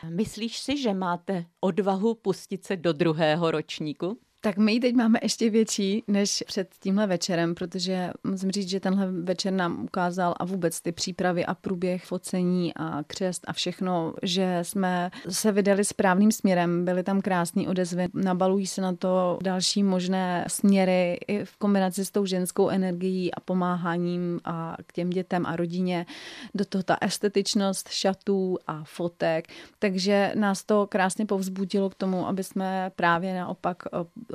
Myslíš 0.09 0.59
si, 0.59 0.83
že 0.83 0.95
máte 0.95 1.45
odvahu 1.61 2.15
pustit 2.15 2.65
se 2.65 2.77
do 2.77 2.93
druhého 2.93 3.51
ročníku? 3.51 4.21
Tak 4.41 4.57
my 4.57 4.81
teď 4.81 4.95
máme 4.95 5.19
ještě 5.23 5.51
větší 5.51 6.05
než 6.09 6.45
před 6.47 6.69
tímhle 6.81 7.07
večerem, 7.07 7.55
protože 7.55 8.11
musím 8.25 8.51
říct, 8.51 8.69
že 8.69 8.81
tenhle 8.81 9.13
večer 9.13 9.53
nám 9.53 9.85
ukázal 9.85 10.35
a 10.37 10.45
vůbec 10.45 10.81
ty 10.81 10.93
přípravy 10.93 11.47
a 11.47 11.55
průběh 11.55 12.05
focení 12.05 12.73
a 12.77 13.03
křest 13.07 13.45
a 13.47 13.53
všechno, 13.53 14.15
že 14.23 14.59
jsme 14.63 15.11
se 15.29 15.53
vydali 15.53 15.85
správným 15.85 16.33
směrem, 16.33 16.85
byly 16.85 17.03
tam 17.03 17.21
krásné 17.21 17.69
odezvy, 17.69 18.09
nabalují 18.15 18.67
se 18.67 18.81
na 18.81 18.97
to 18.97 19.39
další 19.43 19.83
možné 19.83 20.45
směry 20.49 21.19
i 21.29 21.45
v 21.45 21.57
kombinaci 21.57 22.05
s 22.05 22.11
tou 22.11 22.27
ženskou 22.27 22.69
energií 22.69 23.35
a 23.35 23.41
pomáháním 23.41 24.41
a 24.45 24.77
k 24.87 24.93
těm 24.93 25.11
dětem 25.11 25.47
a 25.47 25.57
rodině, 25.57 26.07
do 26.55 26.65
toho 26.65 26.83
ta 26.83 26.97
estetičnost 27.01 27.89
šatů 27.89 28.59
a 28.67 28.85
fotek, 28.85 29.49
takže 29.79 30.33
nás 30.35 30.65
to 30.65 30.87
krásně 30.87 31.27
povzbudilo 31.27 31.91
k 31.91 31.95
tomu, 31.95 32.29
aby 32.29 32.45
jsme 32.45 32.91
právě 32.97 33.35
naopak 33.35 33.83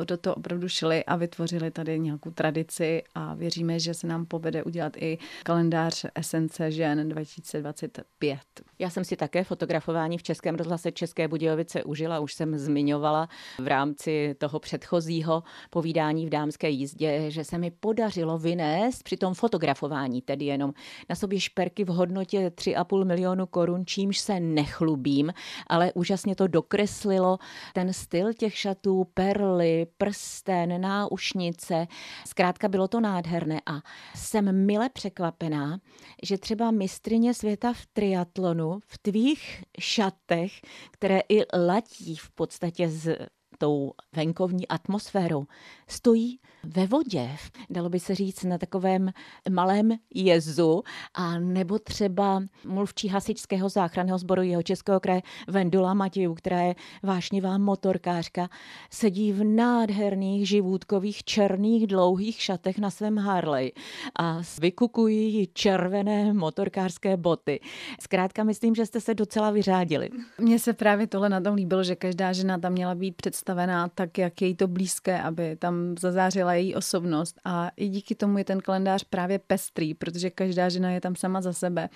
do 0.08 0.18
toho 0.18 0.36
opravdu 0.36 0.70
šli 0.70 1.06
a 1.06 1.16
vytvořili 1.16 1.72
tady 1.72 2.00
nějakou 2.00 2.32
tradici 2.32 3.04
a 3.16 3.34
věříme, 3.34 3.80
že 3.80 3.94
se 3.94 4.08
nám 4.08 4.26
povede 4.26 4.64
udělat 4.64 4.94
i 4.98 5.18
kalendář 5.44 6.06
Esence 6.16 6.72
žen 6.72 7.10
2025. 7.10 8.40
Já 8.80 8.90
jsem 8.90 9.04
si 9.04 9.16
také 9.16 9.44
fotografování 9.44 10.18
v 10.18 10.24
Českém 10.24 10.56
rozhlase 10.56 10.92
České 10.92 11.28
Budějovice 11.28 11.84
užila, 11.84 12.20
už 12.20 12.34
jsem 12.34 12.58
zmiňovala 12.58 13.30
v 13.60 13.68
rámci 13.68 14.36
toho 14.38 14.60
předchozího 14.60 15.44
povídání 15.70 16.26
v 16.26 16.30
dámské 16.30 16.70
jízdě, 16.70 17.32
že 17.32 17.44
se 17.44 17.58
mi 17.58 17.72
podařilo 17.72 18.38
vynést 18.38 19.04
při 19.04 19.18
tom 19.18 19.34
fotografování, 19.34 20.22
tedy 20.22 20.46
jenom 20.46 20.74
na 21.10 21.16
sobě 21.16 21.40
šperky 21.40 21.84
v 21.84 21.88
hodnotě 21.88 22.52
3,5 22.56 23.06
milionu 23.06 23.46
korun, 23.46 23.86
čímž 23.86 24.20
se 24.20 24.40
nechlubím, 24.40 25.34
ale 25.68 25.92
úžasně 25.94 26.36
to 26.36 26.48
dokreslilo 26.48 27.38
ten 27.74 27.94
styl 27.94 28.34
těch 28.34 28.58
šatů, 28.58 29.08
perly, 29.14 29.83
prsten, 29.86 30.82
náušnice. 30.82 31.88
Zkrátka 32.28 32.68
bylo 32.68 32.88
to 32.88 33.00
nádherné 33.00 33.62
a 33.66 33.82
jsem 34.16 34.66
mile 34.66 34.90
překvapená, 34.90 35.80
že 36.24 36.38
třeba 36.38 36.72
mistrině 36.72 37.34
světa 37.34 37.74
v 37.74 37.86
triatlonu 37.86 38.80
v 38.88 38.98
tvých 38.98 39.64
šatech, 39.80 40.62
které 40.92 41.20
i 41.30 41.58
latí 41.58 42.16
v 42.16 42.32
podstatě 42.32 42.90
s 42.90 43.18
tou 43.58 43.94
venkovní 44.16 44.68
atmosférou, 44.68 45.46
stojí 45.88 46.40
ve 46.64 46.88
vodě, 46.88 47.30
dalo 47.70 47.90
by 47.90 48.00
se 48.00 48.16
říct 48.16 48.44
na 48.44 48.58
takovém 48.58 49.12
malém 49.50 49.92
jezu, 50.14 50.84
a 51.14 51.40
nebo 51.40 51.80
třeba 51.80 52.44
mluvčí 52.66 53.08
hasičského 53.08 53.70
záchranného 53.70 54.18
sboru 54.18 54.42
jeho 54.42 54.64
českého 54.64 55.00
kraje 55.00 55.22
Vendula 55.48 55.94
Matějů, 55.94 56.34
která 56.34 56.62
je 56.62 56.76
vášnivá 57.04 57.58
motorkářka, 57.58 58.50
sedí 58.92 59.32
v 59.32 59.44
nádherných 59.44 60.48
živůdkových 60.48 61.24
černých 61.24 61.88
dlouhých 61.88 62.42
šatech 62.42 62.78
na 62.78 62.90
svém 62.90 63.18
Harley 63.18 63.72
a 64.20 64.42
vykukují 64.62 65.50
červené 65.54 66.34
motorkářské 66.34 67.18
boty. 67.18 67.60
Zkrátka 68.02 68.44
myslím, 68.44 68.76
že 68.76 68.86
jste 68.86 69.02
se 69.02 69.14
docela 69.14 69.52
vyřádili. 69.52 70.10
Mně 70.38 70.60
se 70.60 70.74
právě 70.74 71.08
tohle 71.08 71.30
na 71.30 71.42
tom 71.42 71.56
líbilo, 71.56 71.84
že 71.84 71.96
každá 71.96 72.34
žena 72.34 72.58
tam 72.58 72.72
měla 72.72 72.96
být 72.96 73.16
představená 73.16 73.88
tak, 73.88 74.18
jak 74.18 74.42
je 74.42 74.56
to 74.56 74.68
blízké, 74.68 75.22
aby 75.22 75.56
tam 75.56 75.96
zazářila 76.00 76.53
její 76.54 76.76
osobnost 76.76 77.40
a 77.46 77.72
i 77.76 77.90
díky 77.90 78.16
tomu 78.16 78.38
je 78.38 78.44
ten 78.44 78.62
kalendář 78.62 79.04
právě 79.04 79.40
pestrý, 79.40 79.94
protože 79.94 80.30
každá 80.30 80.70
žena 80.70 80.92
je 80.92 81.02
tam 81.02 81.16
sama 81.16 81.42
za 81.42 81.54
sebe 81.54 81.90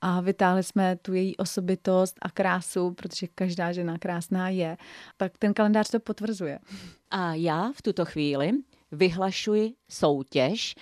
a 0.00 0.20
vytáhli 0.20 0.62
jsme 0.62 0.96
tu 0.96 1.14
její 1.14 1.36
osobitost 1.36 2.16
a 2.22 2.30
krásu, 2.30 2.90
protože 2.90 3.26
každá 3.26 3.72
žena 3.72 3.98
krásná 3.98 4.48
je, 4.48 4.76
tak 5.16 5.38
ten 5.38 5.54
kalendář 5.54 5.90
to 5.90 6.00
potvrzuje. 6.00 6.58
A 7.10 7.34
já 7.34 7.72
v 7.74 7.82
tuto 7.82 8.04
chvíli 8.04 8.52
vyhlašuji 8.92 9.72
soutěž 9.88 10.74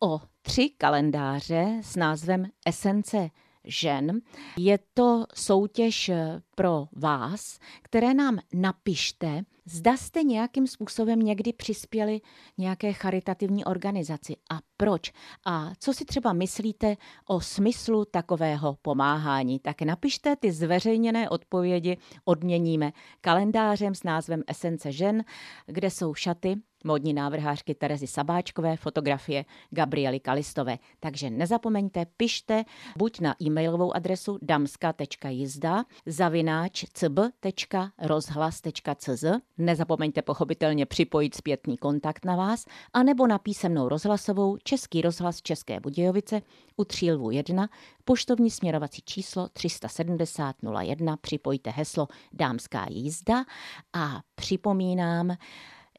o 0.00 0.20
tři 0.42 0.70
kalendáře 0.78 1.80
s 1.82 1.96
názvem 1.96 2.46
Esence 2.66 3.30
žen. 3.64 4.20
Je 4.56 4.78
to 4.94 5.24
soutěž 5.34 6.10
pro 6.54 6.86
vás, 6.92 7.58
které 7.82 8.14
nám 8.14 8.38
napište 8.54 9.42
Zda 9.70 9.96
jste 9.96 10.22
nějakým 10.22 10.66
způsobem 10.66 11.20
někdy 11.20 11.52
přispěli 11.52 12.20
nějaké 12.58 12.92
charitativní 12.92 13.64
organizaci 13.64 14.36
a 14.50 14.60
proč? 14.76 15.12
A 15.46 15.70
co 15.78 15.92
si 15.92 16.04
třeba 16.04 16.32
myslíte 16.32 16.96
o 17.26 17.40
smyslu 17.40 18.04
takového 18.04 18.76
pomáhání? 18.82 19.58
Tak 19.58 19.82
napište 19.82 20.36
ty 20.36 20.52
zveřejněné 20.52 21.28
odpovědi, 21.28 21.96
odměníme 22.24 22.92
kalendářem 23.20 23.94
s 23.94 24.02
názvem 24.02 24.42
Esence 24.46 24.92
žen, 24.92 25.24
kde 25.66 25.90
jsou 25.90 26.14
šaty 26.14 26.56
módní 26.84 27.12
návrhářky 27.12 27.74
Terezy 27.74 28.06
Sabáčkové, 28.06 28.76
fotografie 28.76 29.44
Gabriely 29.70 30.20
Kalistové. 30.20 30.78
Takže 31.00 31.30
nezapomeňte, 31.30 32.06
pište 32.16 32.64
buď 32.96 33.20
na 33.20 33.34
e-mailovou 33.42 33.96
adresu 33.96 34.38
damska.jizda 34.42 35.84
zavináč 36.06 36.84
cb.rozhlas.cz 36.92 39.24
Nezapomeňte 39.58 40.22
pochopitelně 40.22 40.86
připojit 40.86 41.34
zpětný 41.34 41.76
kontakt 41.76 42.24
na 42.24 42.36
vás, 42.36 42.64
anebo 42.92 43.26
na 43.26 43.38
písemnou 43.38 43.88
rozhlasovou 43.88 44.56
Český 44.64 45.02
rozhlas 45.02 45.42
České 45.42 45.80
Budějovice 45.80 46.42
u 46.76 46.84
Třílvu 46.84 47.30
1, 47.30 47.68
poštovní 48.04 48.50
směrovací 48.50 49.02
číslo 49.04 49.48
370 49.48 50.56
01, 50.80 51.16
připojte 51.16 51.70
heslo 51.70 52.08
Dámská 52.32 52.86
jízda 52.90 53.44
a 53.92 54.20
připomínám, 54.34 55.36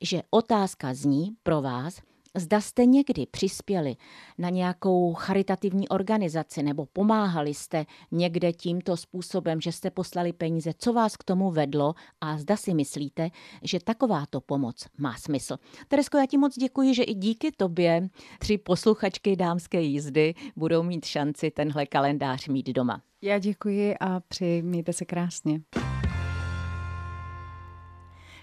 že 0.02 0.22
otázka 0.32 0.94
zní 0.94 1.36
pro 1.44 1.62
vás, 1.62 2.02
Zda 2.36 2.62
jste 2.62 2.86
někdy 2.86 3.26
přispěli 3.32 3.96
na 4.38 4.50
nějakou 4.50 5.14
charitativní 5.14 5.90
organizaci 5.90 6.64
nebo 6.64 6.86
pomáhali 6.86 7.54
jste 7.54 7.86
někde 8.12 8.54
tímto 8.54 8.98
způsobem, 8.98 9.62
že 9.62 9.72
jste 9.72 9.92
poslali 9.92 10.34
peníze, 10.34 10.72
co 10.78 10.94
vás 10.94 11.18
k 11.18 11.24
tomu 11.24 11.52
vedlo 11.52 11.94
a 12.22 12.38
zda 12.38 12.58
si 12.58 12.74
myslíte, 12.74 13.30
že 13.64 13.80
takováto 13.80 14.42
pomoc 14.42 14.88
má 14.98 15.18
smysl. 15.18 15.58
Teresko, 15.88 16.18
já 16.18 16.26
ti 16.26 16.38
moc 16.38 16.58
děkuji, 16.58 16.94
že 16.94 17.04
i 17.04 17.14
díky 17.14 17.52
tobě 17.52 18.10
tři 18.40 18.58
posluchačky 18.58 19.36
dámské 19.36 19.82
jízdy 19.82 20.34
budou 20.56 20.84
mít 20.84 21.06
šanci 21.06 21.52
tenhle 21.52 21.86
kalendář 21.86 22.48
mít 22.48 22.68
doma. 22.70 23.02
Já 23.22 23.40
děkuji 23.40 23.96
a 24.00 24.20
přeji, 24.20 24.62
mějte 24.62 24.94
se 24.94 25.06
krásně. 25.06 25.62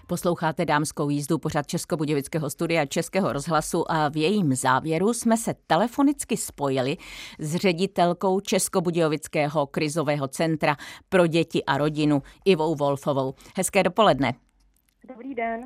Posloucháte 0.07 0.65
dámskou 0.65 1.09
jízdu 1.09 1.37
pořad 1.37 1.67
Českobudějovického 1.67 2.49
studia 2.49 2.85
Českého 2.85 3.33
rozhlasu 3.33 3.91
a 3.91 4.09
v 4.09 4.17
jejím 4.17 4.55
závěru 4.55 5.13
jsme 5.13 5.37
se 5.37 5.55
telefonicky 5.67 6.37
spojili 6.37 6.97
s 7.39 7.55
ředitelkou 7.55 8.39
Českobudějovického 8.39 9.67
krizového 9.67 10.27
centra 10.27 10.77
pro 11.09 11.27
děti 11.27 11.63
a 11.63 11.77
rodinu 11.77 12.23
Ivou 12.45 12.75
Wolfovou. 12.75 13.33
Hezké 13.57 13.83
dopoledne. 13.83 14.33
Dobrý 15.07 15.35
den. 15.35 15.61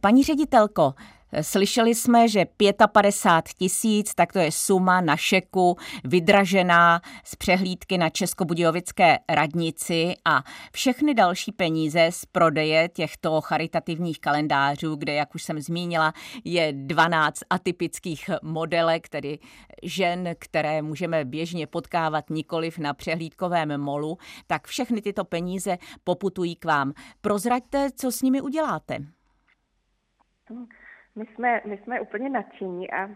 Paní 0.00 0.24
ředitelko, 0.24 0.94
Slyšeli 1.40 1.94
jsme, 1.94 2.28
že 2.28 2.46
55 2.92 3.54
tisíc, 3.58 4.14
tak 4.14 4.32
to 4.32 4.38
je 4.38 4.52
suma 4.52 5.00
na 5.00 5.16
šeku 5.16 5.76
vydražená 6.04 7.00
z 7.24 7.36
přehlídky 7.36 7.98
na 7.98 8.10
Českobudějovické 8.10 9.18
radnici 9.28 10.14
a 10.24 10.44
všechny 10.72 11.14
další 11.14 11.52
peníze 11.52 12.08
z 12.10 12.24
prodeje 12.24 12.88
těchto 12.88 13.40
charitativních 13.40 14.20
kalendářů, 14.20 14.96
kde, 14.96 15.14
jak 15.14 15.34
už 15.34 15.42
jsem 15.42 15.60
zmínila, 15.60 16.12
je 16.44 16.72
12 16.72 17.40
atypických 17.50 18.30
modelek, 18.42 19.08
tedy 19.08 19.38
žen, 19.82 20.28
které 20.38 20.82
můžeme 20.82 21.24
běžně 21.24 21.66
potkávat 21.66 22.30
nikoliv 22.30 22.78
na 22.78 22.94
přehlídkovém 22.94 23.80
molu, 23.80 24.18
tak 24.46 24.66
všechny 24.66 25.02
tyto 25.02 25.24
peníze 25.24 25.78
poputují 26.04 26.56
k 26.56 26.64
vám. 26.64 26.92
Prozraďte, 27.20 27.88
co 27.96 28.12
s 28.12 28.22
nimi 28.22 28.40
uděláte. 28.40 28.98
Hmm. 30.50 30.66
My 31.20 31.26
jsme, 31.26 31.60
my 31.64 31.78
jsme 31.78 32.00
úplně 32.00 32.28
nadšení 32.28 32.92
a 32.92 33.08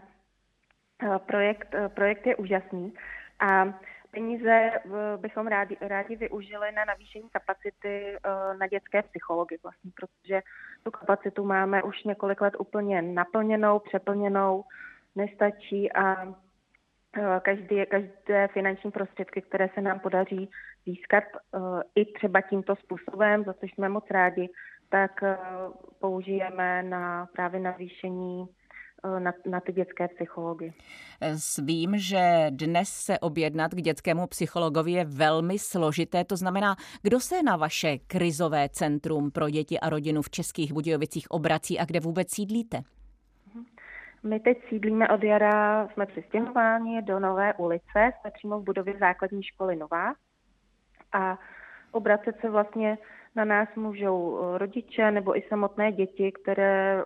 projekt, 1.17 1.75
projekt 1.93 2.27
je 2.27 2.35
úžasný 2.35 2.93
a 3.39 3.65
peníze 4.11 4.71
bychom 5.17 5.47
rádi, 5.47 5.77
rádi 5.81 6.15
využili 6.15 6.71
na 6.71 6.85
navýšení 6.85 7.29
kapacity 7.29 8.17
na 8.59 8.67
dětské 8.67 9.01
psychology 9.01 9.57
vlastně, 9.63 9.91
protože 9.95 10.41
tu 10.83 10.91
kapacitu 10.91 11.45
máme 11.45 11.83
už 11.83 12.03
několik 12.03 12.41
let 12.41 12.53
úplně 12.59 13.01
naplněnou, 13.01 13.79
přeplněnou, 13.79 14.63
nestačí 15.15 15.91
a 15.91 16.33
každý, 17.41 17.85
každé 17.85 18.47
finanční 18.47 18.91
prostředky, 18.91 19.41
které 19.41 19.69
se 19.73 19.81
nám 19.81 19.99
podaří 19.99 20.49
získat 20.85 21.23
i 21.95 22.05
třeba 22.05 22.41
tímto 22.41 22.75
způsobem, 22.75 23.43
za 23.43 23.53
což 23.53 23.73
jsme 23.73 23.89
moc 23.89 24.05
rádi, 24.11 24.49
tak 24.89 25.23
eh, 25.23 25.37
použijeme 25.99 26.83
na 26.83 27.25
právě 27.25 27.59
navýšení 27.59 28.45
eh, 29.05 29.19
na, 29.19 29.33
na 29.45 29.59
ty 29.59 29.73
dětské 29.73 30.07
psychology. 30.07 30.73
Vím, 31.63 31.97
že 31.97 32.47
dnes 32.49 32.89
se 32.89 33.19
objednat 33.19 33.71
k 33.71 33.81
dětskému 33.81 34.27
psychologovi 34.27 34.91
je 34.91 35.05
velmi 35.05 35.59
složité. 35.59 36.25
To 36.25 36.35
znamená, 36.35 36.75
kdo 37.01 37.19
se 37.19 37.43
na 37.43 37.55
vaše 37.55 37.97
krizové 37.97 38.69
centrum 38.69 39.31
pro 39.31 39.49
děti 39.49 39.79
a 39.79 39.89
rodinu 39.89 40.21
v 40.21 40.29
Českých 40.29 40.73
Budějovicích 40.73 41.31
obrací 41.31 41.79
a 41.79 41.85
kde 41.85 41.99
vůbec 41.99 42.31
sídlíte? 42.31 42.81
Mhm. 43.53 43.65
My 44.23 44.39
teď 44.39 44.57
sídlíme 44.69 45.09
od 45.09 45.23
jara, 45.23 45.87
jsme 45.87 46.05
přistěhováni 46.05 47.01
do 47.01 47.19
Nové 47.19 47.53
ulice, 47.53 48.11
jsme 48.21 48.31
přímo 48.31 48.59
v 48.59 48.63
budově 48.63 48.97
základní 48.99 49.43
školy 49.43 49.75
Nová 49.75 50.13
a 51.13 51.39
obracet 51.91 52.35
se 52.41 52.49
vlastně 52.49 52.97
na 53.35 53.45
nás 53.45 53.69
můžou 53.75 54.39
eh, 54.39 54.57
rodiče 54.57 55.11
nebo 55.11 55.37
i 55.37 55.43
samotné 55.49 55.91
děti, 55.91 56.31
které 56.31 57.01
eh, 57.01 57.03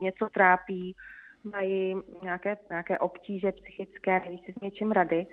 něco 0.00 0.28
trápí, 0.34 0.96
mají 1.44 1.96
nějaké, 2.22 2.56
nějaké 2.70 2.98
obtíže 2.98 3.52
psychické, 3.52 4.20
neví 4.20 4.38
si 4.38 4.52
s 4.52 4.60
něčím 4.60 4.92
rady. 4.92 5.26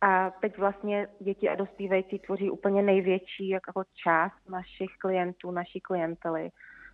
A 0.00 0.30
teď 0.30 0.58
vlastně 0.58 1.08
děti 1.20 1.48
a 1.48 1.54
dospívající 1.54 2.18
tvoří 2.18 2.50
úplně 2.50 2.82
největší 2.82 3.48
jako 3.48 3.82
část 4.04 4.50
našich 4.50 4.90
klientů, 4.98 5.50
naší 5.50 5.80
klientely. 5.80 6.50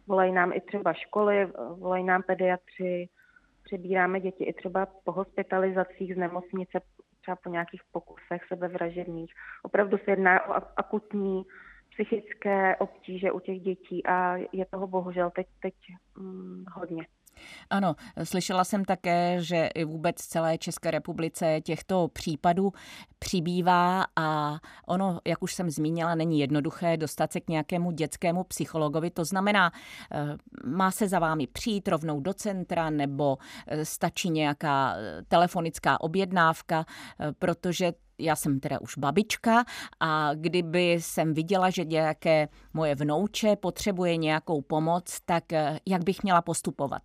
Volají 0.07 0.33
nám 0.33 0.53
i 0.53 0.61
třeba 0.61 0.93
školy, 0.93 1.43
eh, 1.43 1.49
volají 1.79 2.05
nám 2.05 2.23
pediatři, 2.23 3.09
přebíráme 3.65 4.21
děti 4.21 4.45
i 4.45 4.53
třeba 4.53 4.87
po 5.05 5.13
hospitalizacích 5.13 6.15
z 6.15 6.19
nemocnice, 6.19 6.81
třeba 7.21 7.37
po 7.37 7.51
nějakých 7.51 7.81
pokusech 7.93 8.45
sebevražedných. 8.49 9.33
Opravdu 9.63 9.99
se 9.99 10.11
jedná 10.11 10.49
o 10.49 10.63
akutní 10.77 11.45
psychické 11.95 12.77
obtíže 12.77 13.33
u 13.33 13.41
těch 13.41 13.61
dětí 13.61 14.07
a 14.07 14.37
je 14.53 14.67
toho 14.67 14.87
bohužel 14.87 15.31
teď, 15.31 15.47
teď 15.61 15.75
hm, 16.19 16.65
hodně. 16.73 17.07
Ano, 17.71 17.95
slyšela 18.25 18.65
jsem 18.65 18.85
také, 18.85 19.37
že 19.41 19.69
i 19.75 19.85
vůbec 19.85 20.17
celé 20.17 20.59
České 20.59 20.91
republice 20.91 21.61
těchto 21.65 22.09
případů 22.09 22.73
přibývá 23.19 24.05
a 24.17 24.59
ono, 24.87 25.21
jak 25.27 25.43
už 25.43 25.55
jsem 25.55 25.71
zmínila, 25.71 26.15
není 26.15 26.41
jednoduché 26.41 26.97
dostat 26.97 27.33
se 27.33 27.41
k 27.41 27.49
nějakému 27.49 27.91
dětskému 27.91 28.45
psychologovi. 28.45 29.11
To 29.11 29.25
znamená, 29.25 29.73
eh, 30.13 30.37
má 30.65 30.91
se 30.91 31.09
za 31.09 31.19
vámi 31.19 31.47
přijít 31.47 31.89
rovnou 31.89 32.21
do 32.21 32.35
centra 32.35 32.91
nebo 32.91 33.39
eh, 33.67 33.85
stačí 33.85 34.31
nějaká 34.31 34.95
eh, 34.97 35.23
telefonická 35.29 36.01
objednávka, 36.01 36.85
protože 37.39 37.93
já 38.19 38.37
jsem 38.37 38.61
teda 38.61 38.81
už 38.81 38.99
babička 38.99 39.65
a 40.01 40.35
kdyby 40.35 40.93
jsem 40.93 41.35
viděla, 41.35 41.71
že 41.71 41.85
nějaké 41.85 42.49
moje 42.75 42.95
vnouče 42.95 43.57
potřebuje 43.57 44.17
nějakou 44.17 44.63
pomoc, 44.63 45.21
tak 45.21 45.45
jak 45.87 46.05
bych 46.05 46.23
měla 46.23 46.43
postupovat? 46.43 47.03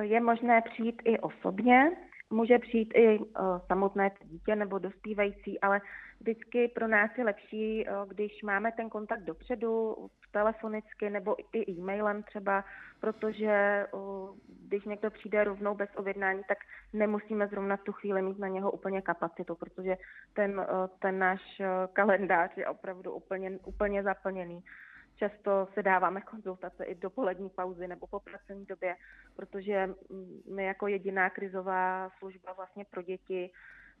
Je 0.00 0.20
možné 0.20 0.62
přijít 0.62 1.02
i 1.04 1.18
osobně, 1.18 1.90
může 2.30 2.58
přijít 2.58 2.92
i 2.94 3.18
uh, 3.18 3.24
samotné 3.66 4.10
dítě 4.24 4.56
nebo 4.56 4.78
dospívající, 4.78 5.60
ale 5.60 5.80
vždycky 6.20 6.68
pro 6.68 6.88
nás 6.88 7.10
je 7.18 7.24
lepší, 7.24 7.86
uh, 7.86 8.08
když 8.08 8.42
máme 8.42 8.72
ten 8.72 8.88
kontakt 8.90 9.24
dopředu, 9.24 9.96
telefonicky 10.32 11.10
nebo 11.10 11.36
i 11.52 11.70
e-mailem 11.70 12.22
třeba, 12.22 12.64
protože 13.00 13.86
uh, 13.92 14.36
když 14.68 14.84
někdo 14.84 15.10
přijde 15.10 15.44
rovnou 15.44 15.74
bez 15.74 15.88
objednání, 15.96 16.42
tak 16.48 16.58
nemusíme 16.92 17.46
zrovna 17.46 17.76
v 17.76 17.82
tu 17.82 17.92
chvíli 17.92 18.22
mít 18.22 18.38
na 18.38 18.48
něho 18.48 18.70
úplně 18.70 19.02
kapacitu, 19.02 19.54
protože 19.54 19.96
ten, 20.34 20.66
ten 20.98 21.18
náš 21.18 21.62
kalendář 21.92 22.56
je 22.56 22.68
opravdu 22.68 23.12
úplně, 23.12 23.58
úplně 23.64 24.02
zaplněný. 24.02 24.64
Často 25.16 25.68
se 25.74 25.82
dáváme 25.82 26.20
konzultace 26.20 26.84
i 26.84 26.94
do 26.94 27.10
polední 27.10 27.50
pauzy 27.50 27.88
nebo 27.88 28.06
po 28.06 28.20
pracovní 28.20 28.64
době, 28.64 28.96
protože 29.36 29.90
my 30.54 30.64
jako 30.64 30.86
jediná 30.86 31.30
krizová 31.30 32.10
služba 32.18 32.52
vlastně 32.52 32.84
pro 32.84 33.02
děti 33.02 33.50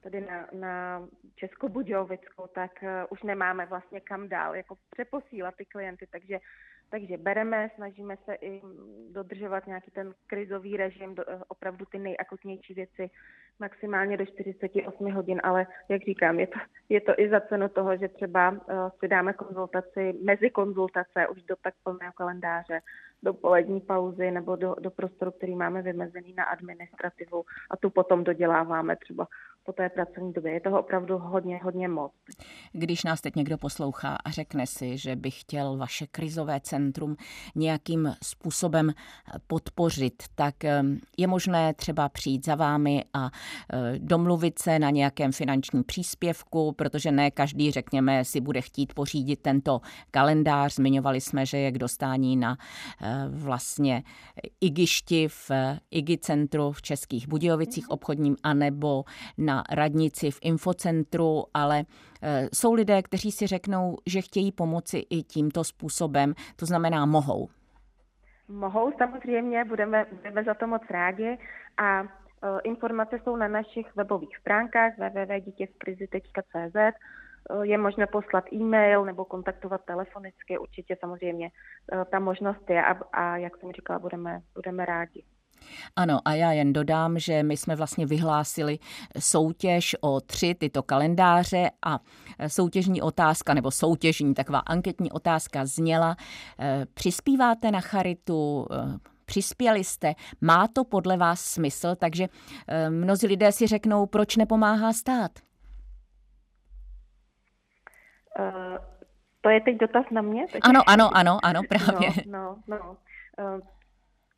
tady 0.02 0.20
na, 0.20 0.46
na 0.52 1.02
Českobudějovickou, 1.34 2.46
tak 2.46 2.70
uh, 2.82 2.88
už 3.10 3.22
nemáme 3.22 3.66
vlastně 3.66 4.00
kam 4.00 4.28
dál 4.28 4.56
jako 4.56 4.74
přeposílat 4.90 5.54
ty 5.54 5.64
klienty, 5.64 6.06
takže 6.10 6.38
Takže 6.90 7.16
bereme, 7.16 7.70
snažíme 7.74 8.16
se 8.24 8.34
i 8.34 8.62
dodržovat 9.12 9.66
nějaký 9.66 9.90
ten 9.90 10.14
krizový 10.26 10.76
režim, 10.76 11.14
do, 11.14 11.24
opravdu 11.48 11.84
ty 11.84 11.98
nejakutnější 11.98 12.74
věci 12.74 13.10
maximálně 13.58 14.16
do 14.16 14.26
48 14.26 15.12
hodin, 15.12 15.40
ale 15.44 15.66
jak 15.88 16.02
říkám, 16.02 16.40
je 16.40 16.46
to, 16.46 16.58
je 16.88 17.00
to 17.00 17.12
i 17.16 17.28
za 17.28 17.40
cenu 17.40 17.68
toho, 17.68 17.96
že 17.96 18.08
třeba 18.08 18.50
uh, 18.50 18.58
si 19.00 19.08
dáme 19.08 19.32
konzultaci, 19.32 20.14
mezi 20.24 20.50
konzultace 20.50 21.28
už 21.28 21.42
do 21.42 21.56
tak 21.56 21.74
plného 21.84 22.12
kalendáře, 22.12 22.80
do 23.22 23.34
polední 23.34 23.80
pauzy 23.80 24.30
nebo 24.30 24.56
do, 24.56 24.76
do 24.80 24.90
prostoru, 24.90 25.30
který 25.30 25.54
máme 25.54 25.82
vymezený 25.82 26.34
na 26.36 26.44
administrativu 26.44 27.44
a 27.70 27.76
tu 27.76 27.90
potom 27.90 28.24
doděláváme 28.24 28.96
třeba 28.96 29.26
po 29.68 29.72
té 29.72 29.88
pracovní 29.88 30.32
době. 30.32 30.52
Je 30.52 30.60
toho 30.60 30.80
opravdu 30.80 31.18
hodně, 31.18 31.60
hodně 31.62 31.88
moc. 31.88 32.12
Když 32.72 33.04
nás 33.04 33.20
teď 33.20 33.36
někdo 33.36 33.58
poslouchá 33.58 34.16
a 34.24 34.30
řekne 34.30 34.66
si, 34.66 34.98
že 34.98 35.16
by 35.16 35.30
chtěl 35.30 35.76
vaše 35.76 36.06
krizové 36.06 36.60
centrum 36.60 37.16
nějakým 37.54 38.14
způsobem 38.22 38.92
podpořit, 39.46 40.22
tak 40.34 40.64
eh, 40.64 40.82
je 41.16 41.26
možné 41.26 41.74
třeba 41.74 42.08
přijít 42.08 42.44
za 42.44 42.54
vámi 42.54 43.04
a 43.14 43.30
eh, 43.72 43.98
domluvit 43.98 44.58
se 44.58 44.78
na 44.78 44.90
nějakém 44.90 45.32
finančním 45.32 45.84
příspěvku, 45.84 46.72
protože 46.72 47.12
ne 47.12 47.30
každý, 47.30 47.70
řekněme, 47.70 48.24
si 48.24 48.40
bude 48.40 48.60
chtít 48.60 48.94
pořídit 48.94 49.40
tento 49.42 49.80
kalendář. 50.10 50.74
Zmiňovali 50.74 51.20
jsme, 51.20 51.46
že 51.46 51.58
je 51.58 51.72
k 51.72 51.78
dostání 51.78 52.36
na 52.36 52.56
eh, 53.02 53.24
vlastně 53.28 54.02
igišti 54.60 55.28
v 55.28 55.50
IGI 55.90 56.18
centru 56.18 56.72
v 56.72 56.82
Českých 56.82 57.28
Budějovicích 57.28 57.90
obchodním 57.90 58.36
anebo 58.42 59.04
na 59.38 59.57
radnici 59.70 60.30
v 60.30 60.38
infocentru, 60.42 61.44
ale 61.54 61.84
e, 62.22 62.48
jsou 62.52 62.72
lidé, 62.74 63.02
kteří 63.02 63.32
si 63.32 63.46
řeknou, 63.46 63.96
že 64.06 64.20
chtějí 64.20 64.52
pomoci 64.52 65.06
i 65.10 65.22
tímto 65.22 65.64
způsobem, 65.64 66.34
to 66.56 66.66
znamená 66.66 67.06
mohou. 67.06 67.48
Mohou, 68.48 68.92
samozřejmě, 68.98 69.64
budeme, 69.64 70.06
budeme 70.10 70.44
za 70.44 70.54
to 70.54 70.66
moc 70.66 70.82
rádi 70.90 71.38
a 71.76 72.02
e, 72.02 72.06
informace 72.64 73.18
jsou 73.24 73.36
na 73.36 73.48
našich 73.48 73.96
webových 73.96 74.36
stránkách 74.36 74.92
www.dítěvkrizi.cz 74.98 76.76
e, 76.76 76.92
je 77.62 77.78
možné 77.78 78.06
poslat 78.06 78.52
e-mail 78.52 79.04
nebo 79.04 79.24
kontaktovat 79.24 79.84
telefonicky, 79.84 80.58
určitě 80.58 80.96
samozřejmě 81.00 81.50
ta 82.10 82.18
možnost 82.18 82.70
je 82.70 82.84
a, 82.84 83.00
a 83.12 83.36
jak 83.36 83.56
jsem 83.56 83.72
říkala, 83.72 83.98
budeme, 83.98 84.40
budeme 84.54 84.86
rádi. 84.86 85.24
Ano, 85.96 86.20
a 86.24 86.34
já 86.34 86.52
jen 86.52 86.72
dodám, 86.72 87.18
že 87.18 87.42
my 87.42 87.56
jsme 87.56 87.76
vlastně 87.76 88.06
vyhlásili 88.06 88.78
soutěž 89.18 89.96
o 90.00 90.20
tři 90.20 90.54
tyto 90.54 90.82
kalendáře 90.82 91.70
a 91.86 91.98
soutěžní 92.46 93.02
otázka, 93.02 93.54
nebo 93.54 93.70
soutěžní, 93.70 94.34
taková 94.34 94.58
anketní 94.58 95.12
otázka 95.12 95.66
zněla, 95.66 96.16
eh, 96.58 96.86
přispíváte 96.94 97.70
na 97.70 97.80
charitu, 97.80 98.66
eh, 98.70 98.98
přispěli 99.24 99.84
jste, 99.84 100.14
má 100.40 100.68
to 100.68 100.84
podle 100.84 101.16
vás 101.16 101.40
smysl, 101.40 101.94
takže 101.96 102.28
mnozí 102.88 103.26
lidé 103.26 103.52
si 103.52 103.66
řeknou, 103.66 104.06
proč 104.06 104.36
nepomáhá 104.36 104.92
stát? 104.92 105.30
Uh, 108.38 108.76
to 109.40 109.48
je 109.50 109.60
teď 109.60 109.76
dotaz 109.76 110.04
na 110.10 110.22
mě? 110.22 110.46
Teď... 110.52 110.60
Ano, 110.64 110.80
ano, 110.86 111.16
ano, 111.16 111.38
ano, 111.42 111.60
právě. 111.68 112.10
No, 112.26 112.56
no, 112.66 112.78
no. 112.78 112.96
Uh, 113.54 113.60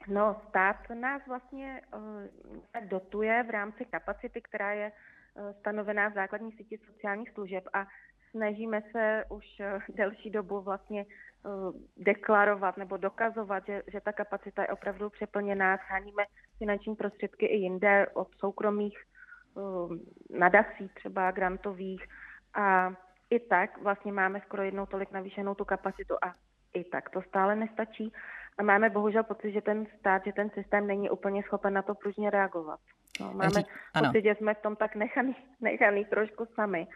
No, 0.08 0.42
stát 0.48 0.76
nás 0.94 1.22
vlastně 1.26 1.80
uh, 1.94 2.88
dotuje 2.88 3.42
v 3.42 3.50
rámci 3.50 3.84
kapacity, 3.84 4.40
která 4.40 4.72
je 4.72 4.92
uh, 4.92 5.50
stanovená 5.60 6.08
v 6.08 6.14
základní 6.14 6.52
síti 6.52 6.78
sociálních 6.86 7.30
služeb 7.30 7.64
a 7.72 7.86
snažíme 8.30 8.82
se 8.92 9.24
už 9.30 9.44
uh, 9.60 9.96
delší 9.96 10.30
dobu 10.30 10.60
vlastně 10.60 11.04
uh, 11.04 11.72
deklarovat 11.96 12.76
nebo 12.76 12.96
dokazovat, 12.96 13.66
že, 13.66 13.82
že 13.86 14.00
ta 14.00 14.12
kapacita 14.12 14.62
je 14.62 14.68
opravdu 14.68 15.10
přeplněná. 15.10 15.78
Scháníme 15.78 16.24
finanční 16.58 16.96
prostředky 16.96 17.46
i 17.46 17.56
jinde 17.56 18.06
od 18.14 18.28
soukromých 18.38 18.98
uh, 19.54 19.92
nadací, 20.30 20.88
třeba 20.88 21.30
grantových 21.30 22.04
a 22.54 22.94
i 23.30 23.40
tak 23.40 23.82
vlastně 23.82 24.12
máme 24.12 24.40
skoro 24.40 24.62
jednou 24.62 24.86
tolik 24.86 25.10
navýšenou 25.10 25.54
tu 25.54 25.64
kapacitu 25.64 26.14
a 26.22 26.34
i 26.74 26.84
tak 26.84 27.10
to 27.10 27.22
stále 27.22 27.56
nestačí. 27.56 28.12
A 28.58 28.62
máme 28.62 28.90
bohužel 28.90 29.24
pocit, 29.24 29.52
že 29.52 29.60
ten 29.60 29.86
stát, 29.98 30.22
že 30.24 30.32
ten 30.32 30.50
systém 30.50 30.86
není 30.86 31.10
úplně 31.10 31.42
schopen 31.42 31.72
na 31.74 31.82
to 31.82 31.94
pružně 31.94 32.30
reagovat. 32.30 32.80
No, 33.20 33.32
máme 33.32 33.50
Řík, 33.50 33.66
pocit, 33.98 34.22
že 34.22 34.34
jsme 34.34 34.54
v 34.54 34.62
tom 34.62 34.76
tak 34.76 34.94
nechaný, 34.94 35.36
nechaný 35.60 36.04
trošku 36.04 36.46
sami. 36.54 36.86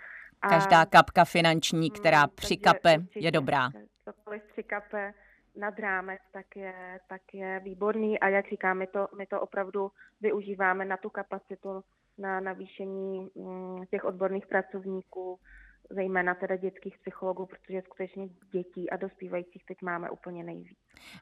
A, 0.43 0.49
Každá 0.49 0.87
kapka 0.87 1.25
finanční, 1.25 1.91
která 1.91 2.21
hmm, 2.21 2.31
přikape, 2.35 2.97
je 3.15 3.31
dobrá. 3.31 3.71
Cokoliv 4.05 4.43
přikape 4.53 5.15
nad 5.57 5.79
rámec, 5.79 6.21
tak 6.33 6.57
je, 6.57 7.01
tak 7.09 7.23
je 7.33 7.61
výborný 7.65 8.21
a 8.21 8.29
jak 8.29 8.49
říkám, 8.49 8.79
my 8.79 8.87
to, 8.87 9.09
my 9.19 9.27
to 9.27 9.41
opravdu 9.41 9.91
využíváme 10.21 10.85
na 10.85 10.97
tu 10.97 11.11
kapacitu, 11.11 11.85
na 12.19 12.41
navýšení 12.41 13.31
mm, 13.35 13.87
těch 13.91 14.05
odborných 14.05 14.47
pracovníků, 14.47 15.39
zejména 15.91 16.35
teda 16.35 16.57
dětských 16.57 16.99
psychologů, 16.99 17.47
protože 17.47 17.83
skutečně 17.83 18.29
dětí 18.53 18.91
a 18.91 18.97
dospívajících 18.97 19.65
teď 19.65 19.83
máme 19.83 20.11
úplně 20.11 20.45
nejvíc. 20.45 20.79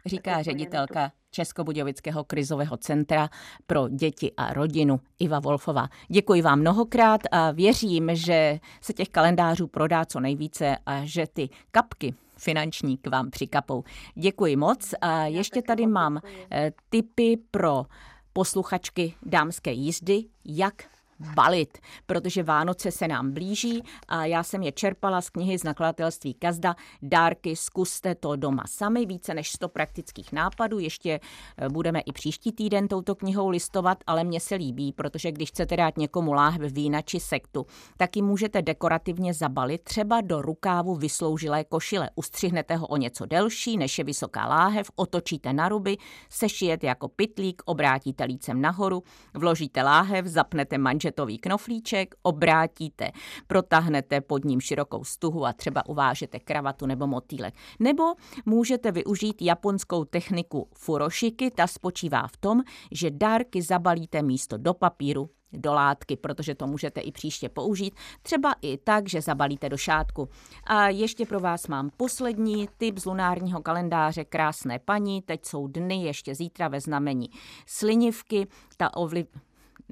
Říká 0.06 0.42
ředitelka 0.42 1.12
Českobudějovického 1.30 2.24
krizového 2.24 2.76
centra 2.76 3.28
pro 3.66 3.88
děti 3.88 4.32
a 4.36 4.52
rodinu 4.52 5.00
Iva 5.18 5.40
Wolfová. 5.40 5.88
Děkuji 6.08 6.42
vám 6.42 6.60
mnohokrát 6.60 7.20
a 7.30 7.50
věřím, 7.50 8.10
že 8.12 8.60
se 8.80 8.92
těch 8.92 9.08
kalendářů 9.08 9.66
prodá 9.66 10.04
co 10.04 10.20
nejvíce 10.20 10.76
a 10.86 11.00
že 11.04 11.26
ty 11.26 11.48
kapky 11.70 12.14
finanční 12.38 12.96
k 12.96 13.06
vám 13.06 13.30
přikapou. 13.30 13.84
Děkuji 14.14 14.56
moc 14.56 14.94
a 15.00 15.24
ještě 15.24 15.62
tady 15.62 15.86
mám 15.86 16.20
eh, 16.50 16.72
tipy 16.90 17.36
pro 17.50 17.86
posluchačky 18.32 19.14
dámské 19.22 19.72
jízdy, 19.72 20.24
jak 20.44 20.91
balit, 21.34 21.78
protože 22.06 22.42
Vánoce 22.42 22.90
se 22.90 23.08
nám 23.08 23.32
blíží 23.32 23.82
a 24.08 24.24
já 24.24 24.42
jsem 24.42 24.62
je 24.62 24.72
čerpala 24.72 25.20
z 25.20 25.30
knihy 25.30 25.58
z 25.58 25.64
nakladatelství 25.64 26.34
Kazda 26.34 26.76
Dárky, 27.02 27.56
zkuste 27.56 28.14
to 28.14 28.36
doma 28.36 28.64
sami, 28.66 29.06
více 29.06 29.34
než 29.34 29.52
100 29.52 29.68
praktických 29.68 30.32
nápadů. 30.32 30.78
Ještě 30.78 31.20
eh, 31.56 31.68
budeme 31.68 32.00
i 32.00 32.12
příští 32.12 32.52
týden 32.52 32.88
touto 32.88 33.14
knihou 33.14 33.48
listovat, 33.48 33.98
ale 34.06 34.24
mně 34.24 34.40
se 34.40 34.54
líbí, 34.54 34.92
protože 34.92 35.32
když 35.32 35.48
chcete 35.48 35.76
dát 35.76 35.98
někomu 35.98 36.32
láhve 36.32 36.68
vína 36.68 37.02
či 37.02 37.20
sektu, 37.20 37.66
tak 37.96 38.16
ji 38.16 38.22
můžete 38.22 38.62
dekorativně 38.62 39.34
zabalit 39.34 39.82
třeba 39.82 40.20
do 40.20 40.42
rukávu 40.42 40.94
vysloužilé 40.94 41.64
košile. 41.64 42.10
Ustřihnete 42.14 42.76
ho 42.76 42.86
o 42.86 42.96
něco 42.96 43.26
delší, 43.26 43.76
než 43.76 43.98
je 43.98 44.04
vysoká 44.04 44.46
láhev, 44.46 44.90
otočíte 44.96 45.52
na 45.52 45.68
ruby, 45.68 45.96
sešijete 46.30 46.86
jako 46.86 47.08
pitlík, 47.08 47.62
obrátíte 47.64 48.24
lícem 48.24 48.60
nahoru, 48.60 49.02
vložíte 49.34 49.82
láhev, 49.82 50.26
zapnete 50.26 50.78
manžet 50.78 51.11
manžetový 51.12 51.38
knoflíček, 51.38 52.14
obrátíte, 52.22 53.12
protáhnete 53.46 54.20
pod 54.20 54.44
ním 54.44 54.60
širokou 54.60 55.04
stuhu 55.04 55.46
a 55.46 55.52
třeba 55.52 55.86
uvážete 55.88 56.38
kravatu 56.38 56.86
nebo 56.86 57.06
motýlek. 57.06 57.54
Nebo 57.80 58.14
můžete 58.46 58.92
využít 58.92 59.42
japonskou 59.42 60.04
techniku 60.04 60.68
furošiky, 60.74 61.50
ta 61.50 61.66
spočívá 61.66 62.26
v 62.26 62.36
tom, 62.36 62.60
že 62.90 63.10
dárky 63.10 63.62
zabalíte 63.62 64.22
místo 64.22 64.56
do 64.56 64.74
papíru 64.74 65.30
do 65.52 65.72
látky, 65.72 66.16
protože 66.16 66.54
to 66.54 66.66
můžete 66.66 67.00
i 67.00 67.12
příště 67.12 67.48
použít, 67.48 67.94
třeba 68.22 68.54
i 68.62 68.78
tak, 68.78 69.08
že 69.08 69.20
zabalíte 69.20 69.68
do 69.68 69.76
šátku. 69.76 70.28
A 70.64 70.88
ještě 70.88 71.26
pro 71.26 71.40
vás 71.40 71.66
mám 71.68 71.90
poslední 71.96 72.68
tip 72.76 72.98
z 72.98 73.04
lunárního 73.04 73.60
kalendáře 73.60 74.24
Krásné 74.24 74.78
paní. 74.78 75.22
Teď 75.22 75.44
jsou 75.44 75.66
dny, 75.66 76.04
ještě 76.04 76.34
zítra 76.34 76.68
ve 76.68 76.80
znamení 76.80 77.30
slinivky. 77.66 78.46
Ta 78.76 78.96
ovliv 78.96 79.26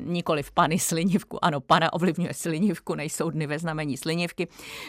nikoli 0.04 0.42
v 0.42 0.52
pany 0.52 0.78
slinivku, 0.78 1.44
ano, 1.44 1.60
pana 1.60 1.92
ovlivňuje 1.92 2.34
slinivku, 2.34 2.94
nejsou 2.94 3.30
dny 3.30 3.46
ve 3.46 3.58
znamení 3.58 3.96
slinivky. 3.96 4.48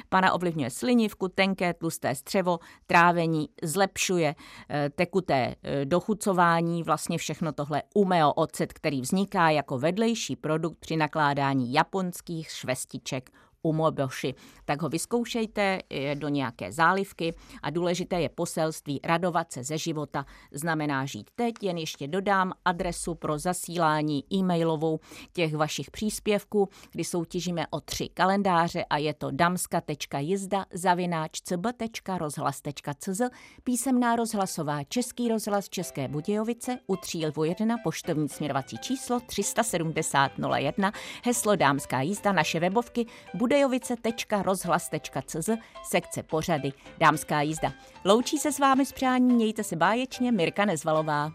Pana 0.09 0.34
ovlivňuje 0.34 0.70
slinivku, 0.70 1.28
tenké 1.28 1.74
tlusté 1.74 2.16
střevo, 2.16 2.59
trávení, 2.88 3.49
zlepšuje 3.64 4.36
eh, 4.70 4.89
tekuté 4.89 5.55
eh, 5.64 5.86
dochucování, 5.86 6.84
vlastně 6.84 7.18
všechno 7.18 7.51
tohle 7.51 7.84
umeo 7.93 8.32
ocet, 8.34 8.74
který 8.74 9.01
vzniká 9.01 9.49
jako 9.49 9.78
vedlejší 9.78 10.36
produkt 10.36 10.80
při 10.80 10.97
nakládání 10.97 11.74
japonských 11.74 12.49
švestiček 12.49 13.30
umoboši. 13.64 14.34
Tak 14.66 14.82
ho 14.82 14.89
vyzkoušejte 14.89 15.80
do 16.14 16.28
nějaké 16.28 16.72
zálivky 16.72 17.34
a 17.64 17.70
důležité 17.70 18.22
je 18.22 18.30
poselství 18.30 18.99
radovat 19.03 19.51
se 19.51 19.64
ze 19.64 19.78
života, 19.78 20.26
znamená 20.51 21.05
žít 21.05 21.30
teď. 21.36 21.55
Jen 21.62 21.78
ještě 21.78 22.07
dodám 22.07 22.53
adresu 22.66 23.16
pro 23.16 23.39
zasílání 23.39 24.24
e-mailovou 24.34 24.99
těch 25.34 25.55
vašich 25.55 25.91
příspěvků, 25.91 26.70
kdy 26.91 27.03
soutěžíme 27.03 27.68
o 27.70 27.82
tři 27.82 28.09
kalendáře 28.09 28.86
a 28.89 28.97
je 28.97 29.14
to 29.14 29.32
damska.jizda 29.32 30.66
zavináč 30.74 31.41
cb.rozhlas.cz 31.41 33.22
písemná 33.64 34.16
rozhlasová 34.16 34.84
Český 34.84 35.30
rozhlas 35.30 35.70
České 35.70 36.07
Budějovice 36.07 36.80
u 36.88 36.95
Třílvu 36.95 37.43
1 37.43 37.76
poštovní 37.84 38.30
směrovací 38.30 38.78
číslo 38.78 39.20
370 39.20 40.32
01 40.57 40.91
heslo 41.26 41.55
Dámská 41.55 42.01
jízda 42.01 42.32
naše 42.32 42.59
webovky 42.59 43.05
bude 43.34 43.50
budejovice.rozhlas.cz 43.51 45.49
sekce 45.83 46.23
pořady 46.23 46.73
Dámská 46.99 47.41
jízda. 47.41 47.73
Loučí 48.05 48.37
se 48.37 48.51
s 48.51 48.59
vámi 48.59 48.85
s 48.85 48.91
přání, 48.91 49.33
mějte 49.33 49.63
se 49.63 49.75
báječně, 49.75 50.31
Mirka 50.31 50.65
Nezvalová. 50.65 51.31